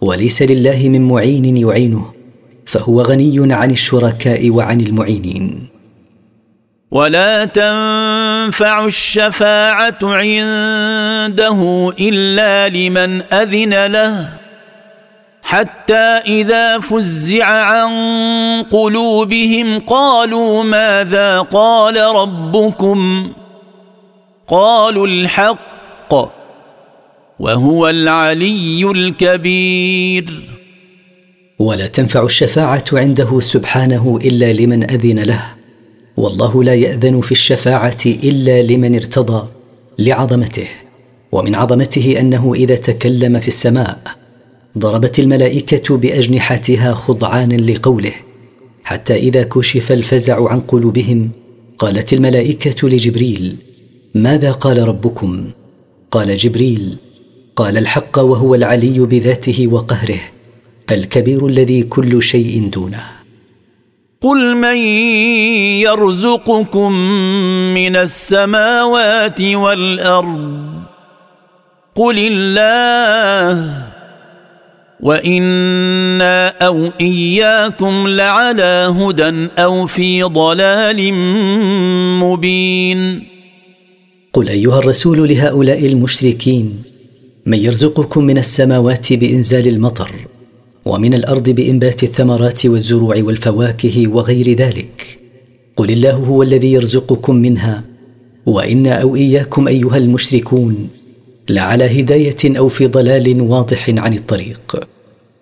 وليس 0.01 0.43
لله 0.43 0.89
من 0.89 1.09
معين 1.09 1.57
يعينه 1.57 2.13
فهو 2.65 3.03
غني 3.03 3.55
عن 3.55 3.71
الشركاء 3.71 4.51
وعن 4.51 4.81
المعينين. 4.81 5.69
ولا 6.91 7.45
تنفع 7.45 8.85
الشفاعة 8.85 9.99
عنده 10.03 11.91
إلا 12.01 12.69
لمن 12.69 13.23
أذن 13.33 13.87
له. 13.87 14.40
حتى 15.51 16.21
إذا 16.27 16.79
فزع 16.79 17.45
عن 17.45 17.93
قلوبهم 18.63 19.79
قالوا 19.79 20.63
ماذا 20.63 21.41
قال 21.41 21.97
ربكم؟ 21.97 23.33
قالوا 24.49 25.07
الحق 25.07 26.15
وهو 27.41 27.89
العلي 27.89 28.91
الكبير. 28.91 30.41
ولا 31.59 31.87
تنفع 31.87 32.25
الشفاعة 32.25 32.85
عنده 32.93 33.41
سبحانه 33.41 34.19
إلا 34.25 34.53
لمن 34.53 34.91
أذن 34.91 35.19
له. 35.19 35.43
والله 36.17 36.65
لا 36.65 36.75
يأذن 36.75 37.21
في 37.21 37.33
الشفاعة 37.33 38.01
إلا 38.07 38.63
لمن 38.63 38.95
ارتضى 38.95 39.49
لعظمته. 39.99 40.69
ومن 41.33 41.55
عظمته 41.55 42.17
أنه 42.21 42.53
إذا 42.55 42.77
تكلم 42.77 43.41
في 43.41 43.49
السماء 43.49 44.20
ضربت 44.79 45.19
الملائكة 45.19 45.97
بأجنحتها 45.97 46.95
خضعانا 46.95 47.55
لقوله 47.55 48.13
حتى 48.85 49.17
إذا 49.17 49.43
كشف 49.43 49.93
الفزع 49.93 50.51
عن 50.51 50.61
قلوبهم 50.61 51.31
قالت 51.79 52.13
الملائكة 52.13 52.89
لجبريل 52.89 53.57
ماذا 54.15 54.53
قال 54.53 54.89
ربكم؟ 54.89 55.45
قال 56.11 56.37
جبريل 56.37 56.97
قال 57.57 57.79
الحق 57.79 58.19
وهو 58.19 58.55
العلي 58.55 59.01
بذاته 59.01 59.67
وقهره 59.67 60.21
الكبير 60.91 61.47
الذي 61.47 61.83
كل 61.83 62.23
شيء 62.23 62.69
دونه. 62.69 63.03
قل 64.21 64.57
من 64.57 64.77
يرزقكم 65.87 66.93
من 67.75 67.97
السماوات 67.97 69.41
والارض؟ 69.41 70.61
قل 71.95 72.19
الله 72.19 73.90
وأنا 75.03 76.49
أو 76.49 76.91
اياكم 77.01 78.09
لعلى 78.09 78.95
هدى 78.99 79.49
أو 79.59 79.87
في 79.87 80.23
ضلال 80.23 81.15
مبين 82.21 83.23
قل 84.33 84.49
ايها 84.49 84.79
الرسول 84.79 85.29
لهؤلاء 85.29 85.87
المشركين 85.87 86.83
من 87.47 87.59
يرزقكم 87.59 88.25
من 88.25 88.39
السماوات 88.39 89.13
بانزال 89.13 89.69
المطر 89.69 90.13
ومن 90.85 91.15
الأرض 91.15 91.51
بانبات 91.51 92.03
الثمرات 92.03 92.67
والزروع 92.67 93.17
والفواكه 93.23 94.09
وغير 94.09 94.57
ذلك. 94.57 95.19
قل 95.77 95.91
الله 95.91 96.13
هو 96.13 96.43
الذي 96.43 96.73
يرزقكم 96.73 97.37
منها. 97.37 97.85
وأنا 98.47 99.03
أو 99.03 99.17
اياكم 99.17 99.69
ايها 99.69 99.97
المشركون 99.97 100.89
لعلى 101.49 102.01
هداية 102.01 102.59
أو 102.59 102.69
في 102.69 102.87
ضلال 102.87 103.41
واضح 103.41 103.91
عن 103.91 104.15
الطريق. 104.15 104.89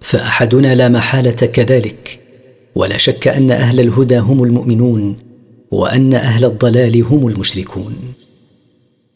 فأحدنا 0.01 0.75
لا 0.75 0.89
محالة 0.89 1.31
كذلك. 1.31 2.21
ولا 2.75 2.99
شك 2.99 3.29
أن 3.29 3.51
أهل 3.51 3.81
الهدى 3.81 4.19
هم 4.19 4.43
المؤمنون 4.43 5.19
وأن 5.71 6.15
أهل 6.15 6.45
الضلال 6.45 7.03
هم 7.03 7.29
المشركون. 7.29 7.97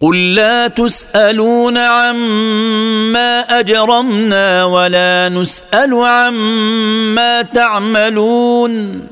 قل 0.00 0.34
لا 0.34 0.68
تسألون 0.68 1.78
عما 1.78 3.40
أجرمنا 3.40 4.64
ولا 4.64 5.28
نسأل 5.28 5.94
عما 5.94 7.42
تعملون. 7.42 9.06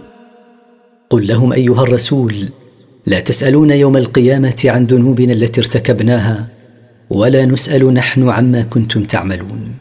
قل 1.10 1.26
لهم 1.26 1.52
أيها 1.52 1.82
الرسول 1.82 2.34
لا 3.06 3.20
تسألون 3.20 3.70
يوم 3.70 3.96
القيامة 3.96 4.62
عن 4.64 4.86
ذنوبنا 4.86 5.32
التي 5.32 5.60
ارتكبناها 5.60 6.59
ولا 7.10 7.44
نسأل 7.44 7.94
نحن 7.94 8.28
عما 8.28 8.62
كنتم 8.62 9.04
تعملون. 9.04 9.74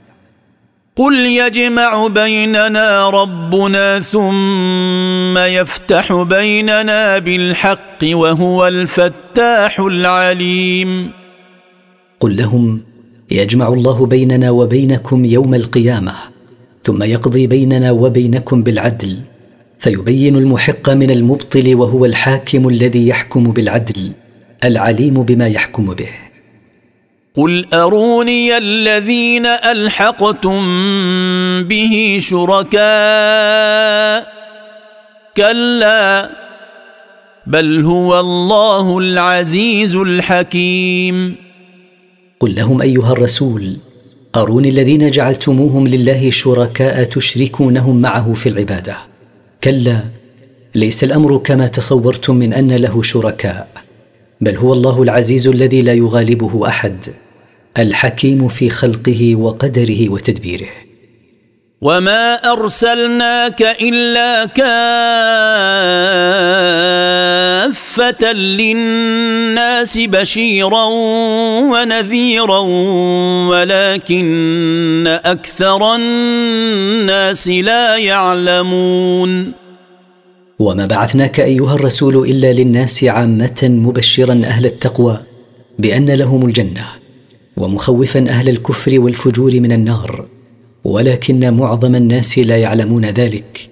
قل 0.96 1.16
يجمع 1.26 2.08
بيننا 2.08 3.10
ربنا 3.10 4.00
ثم 4.00 5.38
يفتح 5.38 6.14
بيننا 6.14 7.18
بالحق 7.18 8.02
وهو 8.04 8.68
الفتاح 8.68 9.80
العليم. 9.80 11.12
قل 12.20 12.38
لهم 12.38 12.82
يجمع 13.32 13.68
الله 13.68 14.06
بيننا 14.06 14.50
وبينكم 14.50 15.26
يوم 15.26 15.56
القيامة 15.56 16.14
ثم 16.84 17.04
يقضي 17.04 17.48
بيننا 17.48 17.92
وبينكم 17.92 18.64
بالعدل 18.64 19.18
فيبين 19.80 20.36
المحق 20.36 20.90
من 20.90 21.12
المبطل 21.12 21.76
وهو 21.76 22.06
الحاكم 22.06 22.70
الذي 22.70 23.08
يحكم 23.08 23.52
بالعدل 23.52 24.12
العليم 24.64 25.24
بما 25.24 25.48
يحكم 25.48 25.86
به. 25.86 26.10
قل 27.36 27.66
اروني 27.74 28.58
الذين 28.58 29.46
الحقتم 29.46 30.62
به 31.64 32.18
شركاء 32.22 32.80
كلا 35.38 36.30
بل 37.48 37.86
هو 37.86 38.20
الله 38.20 38.98
العزيز 39.00 39.96
الحكيم 39.96 41.36
قل 42.40 42.56
لهم 42.56 42.82
ايها 42.82 43.12
الرسول 43.12 43.78
اروني 44.36 44.70
الذين 44.70 45.12
جعلتموهم 45.12 45.88
لله 45.88 46.32
شركاء 46.32 47.04
تشركونهم 47.04 48.02
معه 48.02 48.34
في 48.34 48.50
العباده. 48.50 48.98
كلا 49.64 50.00
ليس 50.76 51.04
الامر 51.04 51.38
كما 51.38 51.68
تصورتم 51.68 52.36
من 52.36 52.54
ان 52.54 52.72
له 52.72 53.02
شركاء. 53.02 53.68
بل 54.42 54.58
هو 54.58 54.74
الله 54.74 55.04
العزيز 55.04 55.48
الذي 55.48 55.82
لا 55.82 55.94
يغالبه 55.94 56.68
أحد 56.68 57.06
الحكيم 57.78 58.48
في 58.48 58.70
خلقه 58.70 59.36
وقدره 59.36 60.10
وتدبيره. 60.10 60.68
وما 61.82 62.34
ارسلناك 62.52 63.62
الا 63.62 64.46
كافه 64.46 64.74
للناس 68.34 69.98
بشيرا 69.98 70.86
ونذيرا 71.72 72.60
ولكن 73.50 75.20
أكثر 75.26 75.96
الناس 75.96 77.48
لا 77.48 77.98
يعلمون. 77.98 79.54
وما 80.60 80.86
بعثناك 80.86 81.40
أيها 81.40 81.76
الرسول 81.76 82.30
إلا 82.30 82.54
للناس 82.54 83.04
عامة 83.04 83.60
مبشرا 83.64 84.34
أهل 84.34 84.66
التقوى 84.66 85.18
بأن 85.80 86.10
لهم 86.12 86.46
الجنة 86.46 86.86
ومخوفا 87.58 88.20
أهل 88.20 88.50
الكفر 88.50 89.00
والفجور 89.00 89.60
من 89.60 89.72
النار 89.72 90.26
ولكن 90.84 91.54
معظم 91.54 91.96
الناس 91.96 92.40
لا 92.40 92.58
يعلمون 92.58 93.06
ذلك 93.06 93.70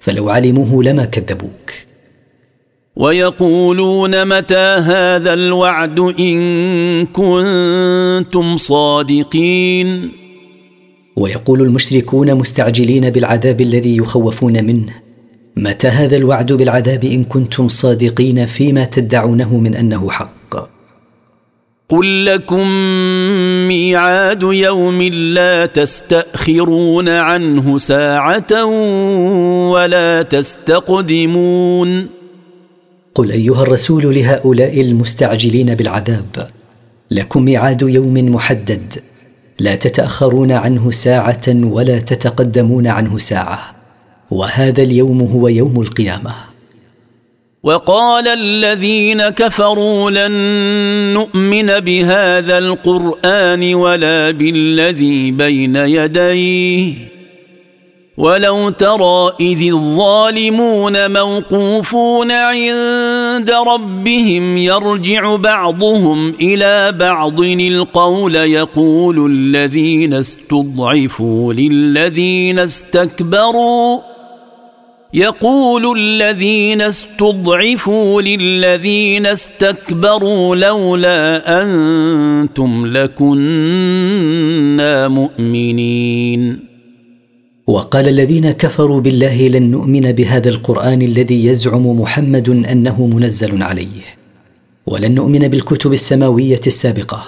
فلو 0.00 0.30
علموه 0.30 0.82
لما 0.82 1.04
كذبوك. 1.04 1.72
ويقولون 2.96 4.28
متى 4.28 4.76
هذا 4.78 5.32
الوعد 5.32 6.00
إن 6.00 7.06
كنتم 7.06 8.56
صادقين؟ 8.56 10.10
ويقول 11.16 11.62
المشركون 11.62 12.34
مستعجلين 12.34 13.10
بالعذاب 13.10 13.60
الذي 13.60 13.96
يخوفون 13.96 14.64
منه 14.64 15.07
متى 15.58 15.88
هذا 15.88 16.16
الوعد 16.16 16.52
بالعذاب 16.52 17.04
إن 17.04 17.24
كنتم 17.24 17.68
صادقين 17.68 18.46
فيما 18.46 18.84
تدعونه 18.84 19.56
من 19.56 19.74
أنه 19.74 20.10
حق؟ 20.10 20.68
قل 21.88 22.26
لكم 22.26 22.68
ميعاد 23.68 24.42
يوم 24.42 25.02
لا 25.02 25.66
تستأخرون 25.66 27.08
عنه 27.08 27.78
ساعة 27.78 28.64
ولا 29.72 30.22
تستقدمون. 30.22 32.06
قل 33.14 33.30
أيها 33.30 33.62
الرسول 33.62 34.14
لهؤلاء 34.14 34.80
المستعجلين 34.80 35.74
بالعذاب 35.74 36.48
لكم 37.10 37.42
ميعاد 37.42 37.82
يوم 37.82 38.14
محدد 38.14 38.94
لا 39.60 39.74
تتأخرون 39.74 40.52
عنه 40.52 40.90
ساعة 40.90 41.48
ولا 41.48 41.98
تتقدمون 41.98 42.86
عنه 42.86 43.18
ساعة. 43.18 43.77
وهذا 44.30 44.82
اليوم 44.82 45.20
هو 45.20 45.48
يوم 45.48 45.80
القيامة. 45.80 46.32
وقال 47.62 48.28
الذين 48.28 49.22
كفروا 49.22 50.10
لن 50.10 50.32
نؤمن 51.14 51.66
بهذا 51.66 52.58
القرآن 52.58 53.74
ولا 53.74 54.30
بالذي 54.30 55.30
بين 55.30 55.76
يديه. 55.76 56.94
ولو 58.18 58.68
ترى 58.68 59.32
إذ 59.40 59.72
الظالمون 59.72 61.12
موقوفون 61.12 62.30
عند 62.30 63.50
ربهم 63.50 64.58
يرجع 64.58 65.36
بعضهم 65.36 66.34
إلى 66.40 66.92
بعض 66.92 67.40
القول 67.40 68.34
يقول 68.34 69.30
الذين 69.32 70.14
استضعفوا 70.14 71.52
للذين 71.52 72.58
استكبروا. 72.58 74.17
يقول 75.14 75.98
الذين 75.98 76.80
استضعفوا 76.82 78.22
للذين 78.22 79.26
استكبروا 79.26 80.56
لولا 80.56 81.62
أنتم 81.62 82.86
لكنا 82.86 83.28
مؤمنين. 85.08 86.58
وقال 87.66 88.08
الذين 88.08 88.50
كفروا 88.50 89.00
بالله 89.00 89.48
لن 89.48 89.70
نؤمن 89.70 90.12
بهذا 90.12 90.48
القرآن 90.48 91.02
الذي 91.02 91.46
يزعم 91.46 92.00
محمد 92.00 92.48
أنه 92.48 93.06
منزل 93.06 93.62
عليه. 93.62 94.02
ولن 94.86 95.14
نؤمن 95.14 95.48
بالكتب 95.48 95.92
السماوية 95.92 96.60
السابقة. 96.66 97.24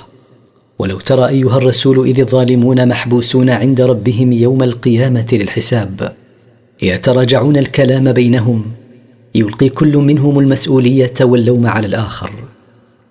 ولو 0.79 1.01
ترى 1.01 1.29
أيها 1.29 1.57
الرسول 1.57 2.07
إذ 2.07 2.21
الظالمون 2.21 2.89
محبوسون 2.89 3.51
عند 3.51 3.81
ربهم 3.81 4.33
يوم 4.33 4.63
القيامة 4.63 5.27
للحساب. 5.33 6.20
يتراجعون 6.83 7.57
الكلام 7.57 8.13
بينهم. 8.13 8.65
يلقي 9.35 9.69
كل 9.69 9.97
منهم 9.97 10.39
المسؤولية 10.39 11.13
واللوم 11.21 11.67
على 11.67 11.87
الآخر. 11.87 12.31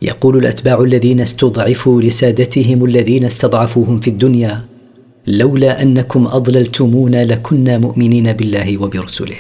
يقول 0.01 0.37
الأتباع 0.37 0.81
الذين 0.81 1.19
استضعفوا 1.21 2.01
لسادتهم 2.01 2.85
الذين 2.85 3.25
استضعفوهم 3.25 3.99
في 3.99 4.09
الدنيا 4.09 4.65
لولا 5.27 5.81
أنكم 5.81 6.27
أضللتمونا 6.27 7.25
لكنا 7.25 7.77
مؤمنين 7.77 8.33
بالله 8.33 8.77
وبرسله. 8.77 9.35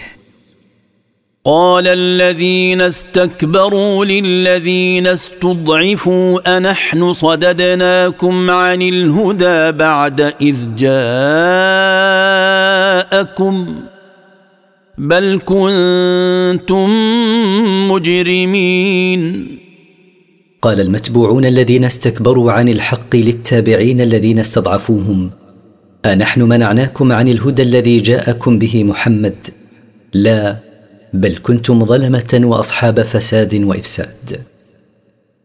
قال 1.45 1.87
الذين 1.87 2.81
استكبروا 2.81 4.05
للذين 4.05 5.07
استضعفوا 5.07 6.57
أنحن 6.57 7.13
صددناكم 7.13 8.51
عن 8.51 8.81
الهدى 8.81 9.71
بعد 9.71 10.21
إذ 10.21 10.55
جاءكم؟ 10.77 10.95
بل 14.99 15.41
كنتم 15.45 16.89
مجرمين. 17.91 19.47
قال 20.61 20.81
المتبوعون 20.81 21.45
الذين 21.45 21.83
استكبروا 21.83 22.51
عن 22.51 22.69
الحق 22.69 23.15
للتابعين 23.15 24.01
الذين 24.01 24.39
استضعفوهم 24.39 25.31
أنحن 26.05 26.41
منعناكم 26.41 27.11
عن 27.11 27.27
الهدى 27.27 27.61
الذي 27.61 27.97
جاءكم 27.99 28.59
به 28.59 28.83
محمد؟ 28.83 29.35
لا 30.13 30.55
بل 31.13 31.37
كنتم 31.43 31.85
ظلمة 31.85 32.39
وأصحاب 32.43 33.01
فساد 33.01 33.63
وإفساد. 33.63 34.41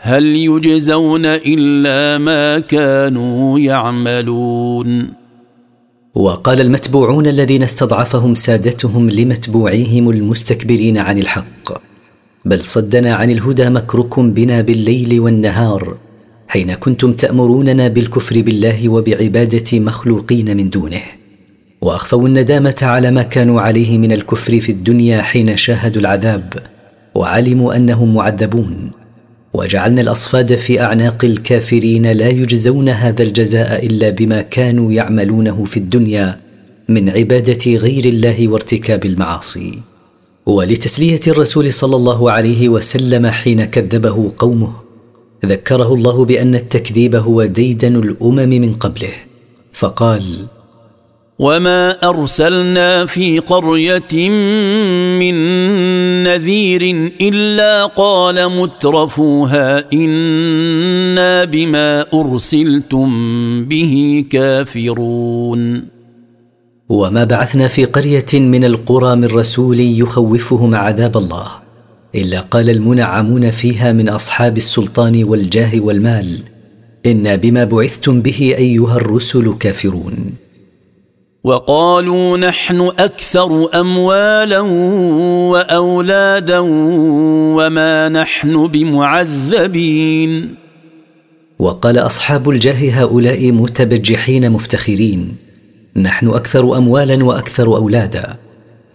هل 0.00 0.36
يجزون 0.36 1.24
إلا 1.24 2.18
ما 2.18 2.58
كانوا 2.58 3.58
يعملون؟ 3.58 5.08
وقال 6.14 6.60
المتبوعون 6.60 7.26
الذين 7.26 7.62
استضعفهم 7.62 8.34
سادتهم 8.34 9.10
لمتبوعيهم 9.10 10.10
المستكبرين 10.10 10.98
عن 10.98 11.18
الحق 11.18 11.72
بل 12.44 12.60
صدنا 12.60 13.14
عن 13.14 13.30
الهدى 13.30 13.70
مكركم 13.70 14.32
بنا 14.32 14.60
بالليل 14.60 15.20
والنهار 15.20 15.96
حين 16.48 16.74
كنتم 16.74 17.12
تأمروننا 17.12 17.88
بالكفر 17.88 18.40
بالله 18.42 18.88
وبعبادة 18.88 19.78
مخلوقين 19.78 20.56
من 20.56 20.70
دونه 20.70 21.02
وأخفوا 21.80 22.28
الندامة 22.28 22.78
على 22.82 23.10
ما 23.10 23.22
كانوا 23.22 23.60
عليه 23.60 23.98
من 23.98 24.12
الكفر 24.12 24.60
في 24.60 24.72
الدنيا 24.72 25.22
حين 25.22 25.56
شاهدوا 25.56 26.00
العذاب 26.00 26.54
وعلموا 27.14 27.76
أنهم 27.76 28.14
معذبون. 28.14 28.97
وجعلنا 29.52 30.00
الأصفاد 30.00 30.54
في 30.56 30.80
أعناق 30.80 31.24
الكافرين 31.24 32.12
لا 32.12 32.28
يجزون 32.28 32.88
هذا 32.88 33.22
الجزاء 33.22 33.86
إلا 33.86 34.10
بما 34.10 34.42
كانوا 34.42 34.92
يعملونه 34.92 35.64
في 35.64 35.76
الدنيا 35.76 36.40
من 36.88 37.08
عبادة 37.10 37.76
غير 37.76 38.04
الله 38.04 38.48
وارتكاب 38.48 39.04
المعاصي. 39.04 39.78
ولتسلية 40.46 41.20
الرسول 41.26 41.72
صلى 41.72 41.96
الله 41.96 42.30
عليه 42.30 42.68
وسلم 42.68 43.26
حين 43.26 43.64
كذبه 43.64 44.32
قومه 44.36 44.72
ذكره 45.46 45.94
الله 45.94 46.24
بأن 46.24 46.54
التكذيب 46.54 47.16
هو 47.16 47.44
ديدن 47.44 47.96
الأمم 47.96 48.48
من 48.48 48.74
قبله. 48.74 49.12
فقال 49.72 50.46
وما 51.38 51.90
ارسلنا 51.90 53.06
في 53.06 53.38
قريه 53.38 54.28
من 55.18 55.34
نذير 56.24 57.10
الا 57.20 57.86
قال 57.86 58.60
مترفوها 58.60 59.92
أنا 59.92 61.44
بما 61.44 62.06
ارسلتم 62.14 63.08
به 63.64 64.24
كافرون 64.30 65.84
وما 66.88 67.24
بعثنا 67.24 67.68
في 67.68 67.84
قريه 67.84 68.26
من 68.34 68.64
القرى 68.64 69.16
من 69.16 69.24
رسول 69.24 69.80
يخوفهم 69.80 70.74
عذاب 70.74 71.16
الله 71.16 71.48
الا 72.14 72.40
قال 72.40 72.70
المنعمون 72.70 73.50
فيها 73.50 73.92
من 73.92 74.08
اصحاب 74.08 74.56
السلطان 74.56 75.24
والجاه 75.24 75.80
والمال 75.80 76.38
أنا 77.06 77.36
بما 77.36 77.64
بعثتم 77.64 78.22
به 78.22 78.54
ايها 78.58 78.96
الرسل 78.96 79.54
كافرون 79.60 80.47
وقالوا 81.44 82.36
نحن 82.36 82.80
أكثر 82.98 83.80
أموالا 83.80 84.60
وأولادا 85.50 86.58
وما 87.58 88.08
نحن 88.08 88.66
بمعذبين. 88.66 90.54
وقال 91.58 91.98
أصحاب 91.98 92.50
الجاه 92.50 92.90
هؤلاء 92.90 93.52
متبجحين 93.52 94.50
مفتخرين 94.50 95.36
نحن 95.96 96.28
أكثر 96.28 96.76
أموالا 96.76 97.24
وأكثر 97.24 97.76
أولادا 97.76 98.36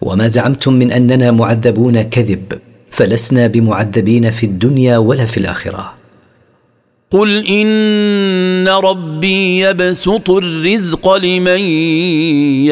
وما 0.00 0.28
زعمتم 0.28 0.72
من 0.72 0.92
أننا 0.92 1.30
معذبون 1.30 2.02
كذب 2.02 2.52
فلسنا 2.90 3.46
بمعذبين 3.46 4.30
في 4.30 4.46
الدنيا 4.46 4.98
ولا 4.98 5.26
في 5.26 5.36
الآخرة. 5.36 6.03
قل 7.14 7.46
ان 7.46 8.68
ربي 8.68 9.60
يبسط 9.60 10.30
الرزق 10.30 11.16
لمن 11.16 11.60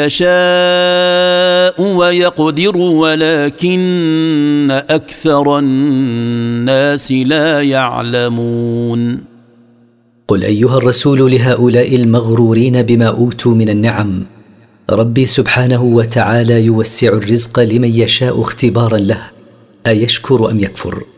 يشاء 0.02 1.82
ويقدر 1.96 2.78
ولكن 2.78 4.68
أكثر 4.90 5.58
الناس 5.58 7.12
لا 7.12 7.62
يعلمون. 7.62 9.18
قل 10.28 10.44
ايها 10.44 10.78
الرسول 10.78 11.30
لهؤلاء 11.32 11.96
المغرورين 11.96 12.82
بما 12.82 13.06
اوتوا 13.06 13.54
من 13.54 13.68
النعم 13.68 14.22
ربي 14.90 15.26
سبحانه 15.26 15.82
وتعالى 15.82 16.64
يوسع 16.64 17.08
الرزق 17.08 17.60
لمن 17.60 17.88
يشاء 17.88 18.40
اختبارا 18.40 18.98
له 18.98 19.22
ايشكر 19.86 20.50
ام 20.50 20.60
يكفر؟ 20.60 21.11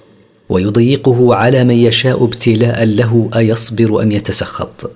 ويضيقه 0.48 1.34
على 1.34 1.64
من 1.64 1.74
يشاء 1.74 2.24
ابتلاء 2.24 2.84
له 2.84 3.30
أيصبر 3.36 4.02
أم 4.02 4.12
يتسخط. 4.12 4.90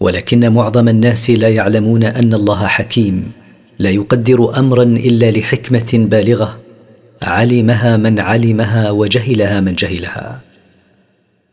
ولكن 0.00 0.52
معظم 0.52 0.88
الناس 0.88 1.30
لا 1.30 1.48
يعلمون 1.48 2.04
أن 2.04 2.34
الله 2.34 2.66
حكيم 2.66 3.32
لا 3.78 3.90
يقدر 3.90 4.58
أمرا 4.58 4.82
إلا 4.82 5.30
لحكمة 5.30 5.90
بالغة 5.94 6.58
علمها 7.22 7.96
من 7.96 8.20
علمها 8.20 8.90
وجهلها 8.90 9.60
من 9.60 9.74
جهلها. 9.74 10.45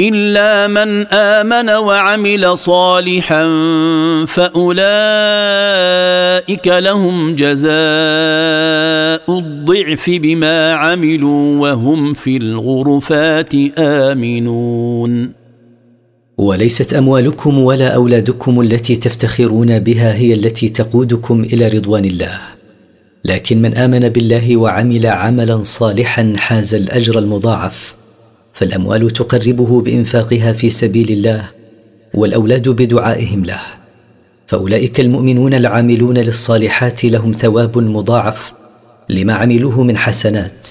إلا 0.00 0.66
من 0.66 1.06
آمن 1.06 1.70
وعمل 1.70 2.58
صالحا 2.58 3.44
فأولئك 4.28 4.78
لهم 6.66 7.34
جزاء 7.34 7.70
الضعف 9.38 10.10
بما 10.10 10.72
عملوا 10.72 11.60
وهم 11.60 12.14
في 12.14 12.36
الغرفات 12.36 13.54
آمنون. 13.78 15.32
وليست 16.38 16.94
أموالكم 16.94 17.58
ولا 17.58 17.88
أولادكم 17.88 18.60
التي 18.60 18.96
تفتخرون 18.96 19.78
بها 19.78 20.14
هي 20.14 20.34
التي 20.34 20.68
تقودكم 20.68 21.40
إلى 21.40 21.68
رضوان 21.68 22.04
الله. 22.04 22.40
لكن 23.24 23.62
من 23.62 23.76
آمن 23.76 24.08
بالله 24.08 24.56
وعمل 24.56 25.06
عملا 25.06 25.62
صالحا 25.62 26.32
حاز 26.36 26.74
الأجر 26.74 27.18
المضاعف. 27.18 27.99
فالأموال 28.60 29.10
تقربه 29.10 29.80
بإنفاقها 29.80 30.52
في 30.52 30.70
سبيل 30.70 31.10
الله 31.10 31.44
والأولاد 32.14 32.68
بدعائهم 32.68 33.44
له. 33.44 33.60
فأولئك 34.46 35.00
المؤمنون 35.00 35.54
العاملون 35.54 36.18
للصالحات 36.18 37.04
لهم 37.04 37.32
ثواب 37.32 37.78
مضاعف 37.78 38.52
لما 39.08 39.34
عملوه 39.34 39.82
من 39.82 39.96
حسنات. 39.96 40.68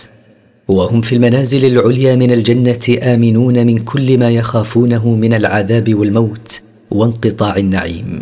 وهم 0.67 1.01
في 1.01 1.15
المنازل 1.15 1.65
العليا 1.65 2.15
من 2.15 2.31
الجنة 2.31 2.97
آمنون 3.03 3.67
من 3.67 3.77
كل 3.77 4.17
ما 4.17 4.29
يخافونه 4.29 5.07
من 5.07 5.33
العذاب 5.33 5.95
والموت 5.95 6.61
وانقطاع 6.91 7.57
النعيم. 7.57 8.21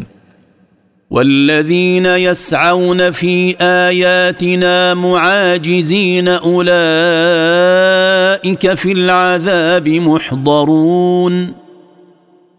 والذين 1.09 2.05
يسعون 2.05 3.11
في 3.11 3.55
آياتنا 3.61 4.93
معاجزين 4.93 6.27
أولئك 6.27 6.73
في 8.73 8.91
العذاب 8.91 9.89
محضرون. 9.89 11.53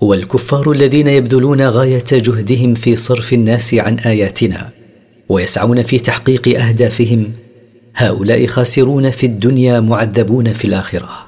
والكفار 0.01 0.73
الذين 0.73 1.09
يبذلون 1.09 1.69
غاية 1.69 2.05
جهدهم 2.13 2.75
في 2.75 2.97
صرف 2.97 3.33
الناس 3.33 3.75
عن 3.75 3.99
آياتنا 3.99 4.71
ويسعون 5.29 5.83
في 5.83 5.99
تحقيق 5.99 6.61
أهدافهم. 6.61 7.33
هؤلاء 7.97 8.47
خاسرون 8.47 9.11
في 9.11 9.27
الدنيا 9.27 9.81
معذبون 9.81 10.53
في 10.53 10.65
الآخرة. 10.65 11.28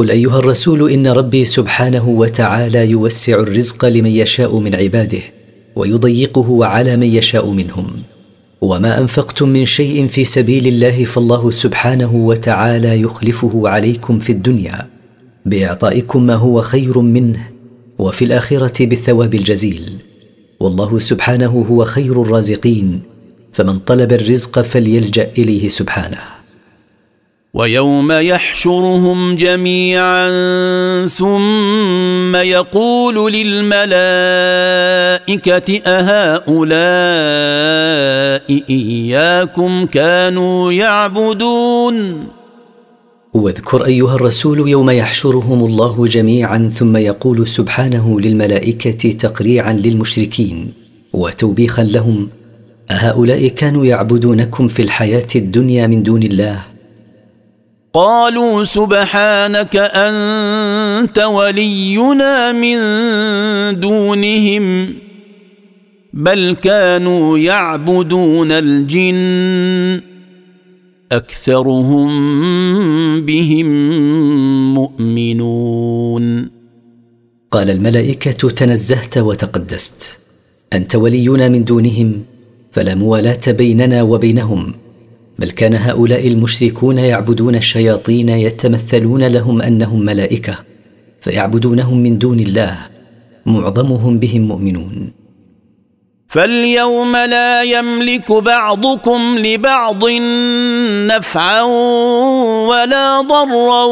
قل 0.00 0.10
أيها 0.10 0.38
الرسول 0.38 0.90
إن 0.90 1.06
ربي 1.06 1.44
سبحانه 1.44 2.08
وتعالى 2.08 2.90
يوسع 2.90 3.34
الرزق 3.34 3.84
لمن 3.84 4.10
يشاء 4.10 4.58
من 4.58 4.74
عباده 4.74 5.20
ويضيقه 5.76 6.64
على 6.64 6.96
من 6.96 7.06
يشاء 7.06 7.50
منهم. 7.50 7.86
وما 8.60 8.98
أنفقتم 8.98 9.48
من 9.48 9.66
شيء 9.66 10.06
في 10.06 10.24
سبيل 10.24 10.66
الله 10.66 11.04
فالله 11.04 11.50
سبحانه 11.50 12.14
وتعالى 12.14 13.00
يخلفه 13.00 13.68
عليكم 13.68 14.18
في 14.18 14.32
الدنيا 14.32 14.88
بإعطائكم 15.46 16.26
ما 16.26 16.34
هو 16.34 16.62
خير 16.62 16.98
منه 16.98 17.48
وفي 17.98 18.24
الآخرة 18.24 18.86
بالثواب 18.86 19.34
الجزيل. 19.34 19.92
والله 20.60 20.98
سبحانه 20.98 21.66
هو 21.70 21.84
خير 21.84 22.22
الرازقين 22.22 23.00
فمن 23.52 23.78
طلب 23.78 24.12
الرزق 24.12 24.60
فليلجأ 24.60 25.28
إليه 25.38 25.68
سبحانه. 25.68 26.39
ويوم 27.54 28.12
يحشرهم 28.12 29.34
جميعا 29.34 30.28
ثم 31.06 32.36
يقول 32.36 33.32
للملائكة 33.32 33.90
أهؤلاء 35.86 36.70
إياكم 38.70 39.86
كانوا 39.86 40.72
يعبدون؟ 40.72 42.24
واذكر 43.34 43.84
أيها 43.84 44.14
الرسول 44.14 44.68
يوم 44.68 44.90
يحشرهم 44.90 45.64
الله 45.64 46.06
جميعا 46.06 46.70
ثم 46.74 46.96
يقول 46.96 47.48
سبحانه 47.48 48.20
للملائكة 48.20 49.10
تقريعا 49.12 49.72
للمشركين 49.72 50.72
وتوبيخا 51.12 51.82
لهم 51.82 52.28
أهؤلاء 52.90 53.48
كانوا 53.48 53.86
يعبدونكم 53.86 54.68
في 54.68 54.82
الحياة 54.82 55.28
الدنيا 55.36 55.86
من 55.86 56.02
دون 56.02 56.22
الله؟ 56.22 56.79
قالوا 57.92 58.64
سبحانك 58.64 59.76
أنت 59.76 61.18
ولينا 61.18 62.52
من 62.52 62.78
دونهم 63.80 64.94
بل 66.12 66.56
كانوا 66.62 67.38
يعبدون 67.38 68.52
الجن 68.52 70.00
أكثرهم 71.12 72.10
بهم 73.20 73.66
مؤمنون. 74.74 76.50
قال 77.50 77.70
الملائكة 77.70 78.50
تنزهت 78.50 79.18
وتقدست. 79.18 80.18
أنت 80.72 80.94
ولينا 80.94 81.48
من 81.48 81.64
دونهم 81.64 82.24
فلا 82.72 82.94
موالاة 82.94 83.40
بيننا 83.48 84.02
وبينهم. 84.02 84.74
بل 85.40 85.50
كان 85.50 85.74
هؤلاء 85.74 86.28
المشركون 86.28 86.98
يعبدون 86.98 87.54
الشياطين 87.54 88.28
يتمثلون 88.28 89.24
لهم 89.24 89.62
أنهم 89.62 90.04
ملائكة 90.04 90.54
فيعبدونهم 91.20 92.02
من 92.02 92.18
دون 92.18 92.40
الله 92.40 92.78
معظمهم 93.46 94.18
بهم 94.18 94.42
مؤمنون. 94.48 95.19
فاليوم 96.30 97.16
لا 97.16 97.62
يملك 97.62 98.32
بعضكم 98.32 99.38
لبعض 99.38 100.04
نفعا 101.10 101.62
ولا 102.70 103.20
ضرا 103.20 103.84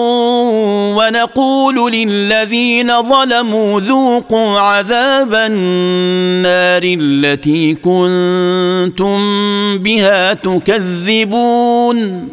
ونقول 0.98 1.92
للذين 1.92 3.02
ظلموا 3.02 3.80
ذوقوا 3.80 4.60
عذاب 4.60 5.34
النار 5.34 6.82
التي 6.84 7.74
كنتم 7.74 9.18
بها 9.78 10.34
تكذبون. 10.34 12.28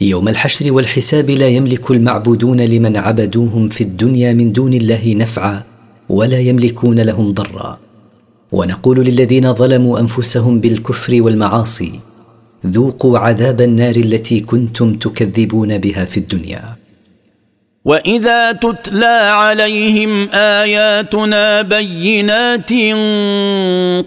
يوم 0.00 0.28
الحشر 0.28 0.72
والحساب 0.72 1.30
لا 1.30 1.48
يملك 1.48 1.90
المعبودون 1.90 2.60
لمن 2.60 2.96
عبدوهم 2.96 3.68
في 3.68 3.80
الدنيا 3.80 4.32
من 4.32 4.52
دون 4.52 4.72
الله 4.72 5.14
نفعا 5.16 5.62
ولا 6.08 6.38
يملكون 6.38 7.00
لهم 7.00 7.32
ضرا. 7.32 7.89
ونقول 8.52 8.98
للذين 9.04 9.54
ظلموا 9.54 10.00
أنفسهم 10.00 10.60
بالكفر 10.60 11.22
والمعاصي 11.22 12.00
ذوقوا 12.66 13.18
عذاب 13.18 13.60
النار 13.60 13.96
التي 13.96 14.40
كنتم 14.40 14.94
تكذبون 14.94 15.78
بها 15.78 16.04
في 16.04 16.16
الدنيا. 16.16 16.76
وإذا 17.84 18.52
تتلى 18.52 19.30
عليهم 19.32 20.28
آياتنا 20.32 21.62
بينات 21.62 22.72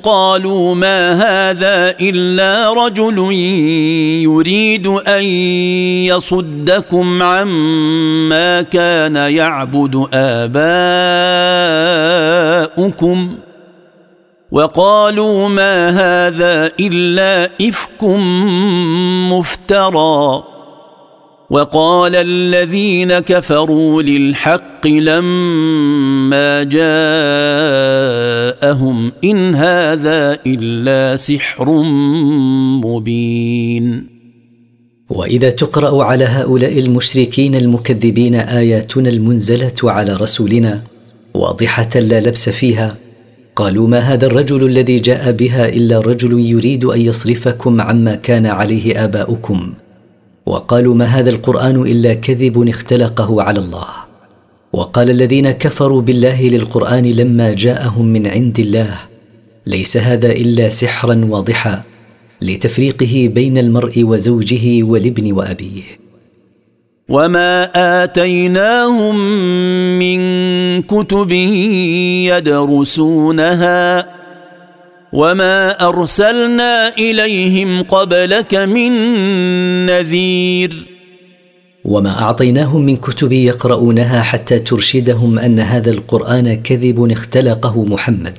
قالوا 0.03 0.75
ما 0.75 1.13
هذا 1.13 1.95
إلا 2.01 2.73
رجل 2.73 3.17
يريد 4.23 4.87
أن 4.87 5.23
يصدكم 6.13 7.23
عما 7.23 8.61
كان 8.61 9.15
يعبد 9.15 10.07
آباؤكم. 12.83 13.35
وقالوا 14.53 15.49
ما 15.49 15.89
هذا 15.89 16.71
إلا 16.79 17.51
إفك 17.61 18.03
مفترى. 19.33 20.43
وقال 21.49 22.15
الذين 22.15 23.19
كفروا 23.19 24.01
للحق 24.01 24.87
لما 24.87 26.63
جاءهم 26.63 26.83
إن 29.23 29.55
هذا 29.55 30.37
إلا 30.47 31.15
سحر 31.15 31.69
مبين. 32.85 34.07
وإذا 35.09 35.49
تقرأ 35.49 36.03
على 36.03 36.25
هؤلاء 36.25 36.79
المشركين 36.79 37.55
المكذبين 37.55 38.35
آياتنا 38.35 39.09
المنزلة 39.09 39.75
على 39.83 40.13
رسولنا 40.13 40.81
واضحة 41.33 41.89
لا 41.95 42.19
لبس 42.19 42.49
فيها 42.49 43.02
قالوا 43.55 43.87
ما 43.87 43.99
هذا 43.99 44.25
الرجل 44.25 44.65
الذي 44.65 44.99
جاء 44.99 45.31
بها 45.31 45.69
إلا 45.69 45.99
رجل 45.99 46.39
يريد 46.39 46.85
أن 46.85 47.01
يصرفكم 47.01 47.81
عما 47.81 48.15
كان 48.15 48.45
عليه 48.45 49.03
آباؤكم 49.03 49.73
وقالوا 50.45 50.95
ما 50.95 51.05
هذا 51.05 51.29
القرآن 51.29 51.81
إلا 51.81 52.13
كذب 52.13 52.69
اختلقه 52.69 53.41
على 53.41 53.59
الله 53.59 53.87
وقال 54.73 55.09
الذين 55.09 55.51
كفروا 55.51 56.01
بالله 56.01 56.47
للقرآن 56.47 57.05
لما 57.05 57.53
جاءهم 57.53 58.05
من 58.05 58.27
عند 58.27 58.59
الله 58.59 58.99
ليس 59.65 59.97
هذا 59.97 60.31
إلا 60.31 60.69
سحرا 60.69 61.25
واضحا 61.29 61.83
لتفريقه 62.41 63.31
بين 63.33 63.57
المرء 63.57 64.03
وزوجه 64.03 64.83
والابن 64.83 65.31
وأبيه 65.31 66.02
وما 67.09 67.69
اتيناهم 68.03 69.15
من 69.99 70.19
كتب 70.81 71.31
يدرسونها 72.31 74.07
وما 75.13 75.87
ارسلنا 75.87 76.95
اليهم 76.97 77.83
قبلك 77.83 78.55
من 78.55 78.91
نذير 79.85 80.93
وما 81.85 82.21
اعطيناهم 82.21 82.81
من 82.81 82.95
كتب 82.97 83.31
يقرؤونها 83.31 84.21
حتى 84.21 84.59
ترشدهم 84.59 85.39
ان 85.39 85.59
هذا 85.59 85.91
القران 85.91 86.61
كذب 86.61 87.11
اختلقه 87.11 87.85
محمد. 87.85 88.37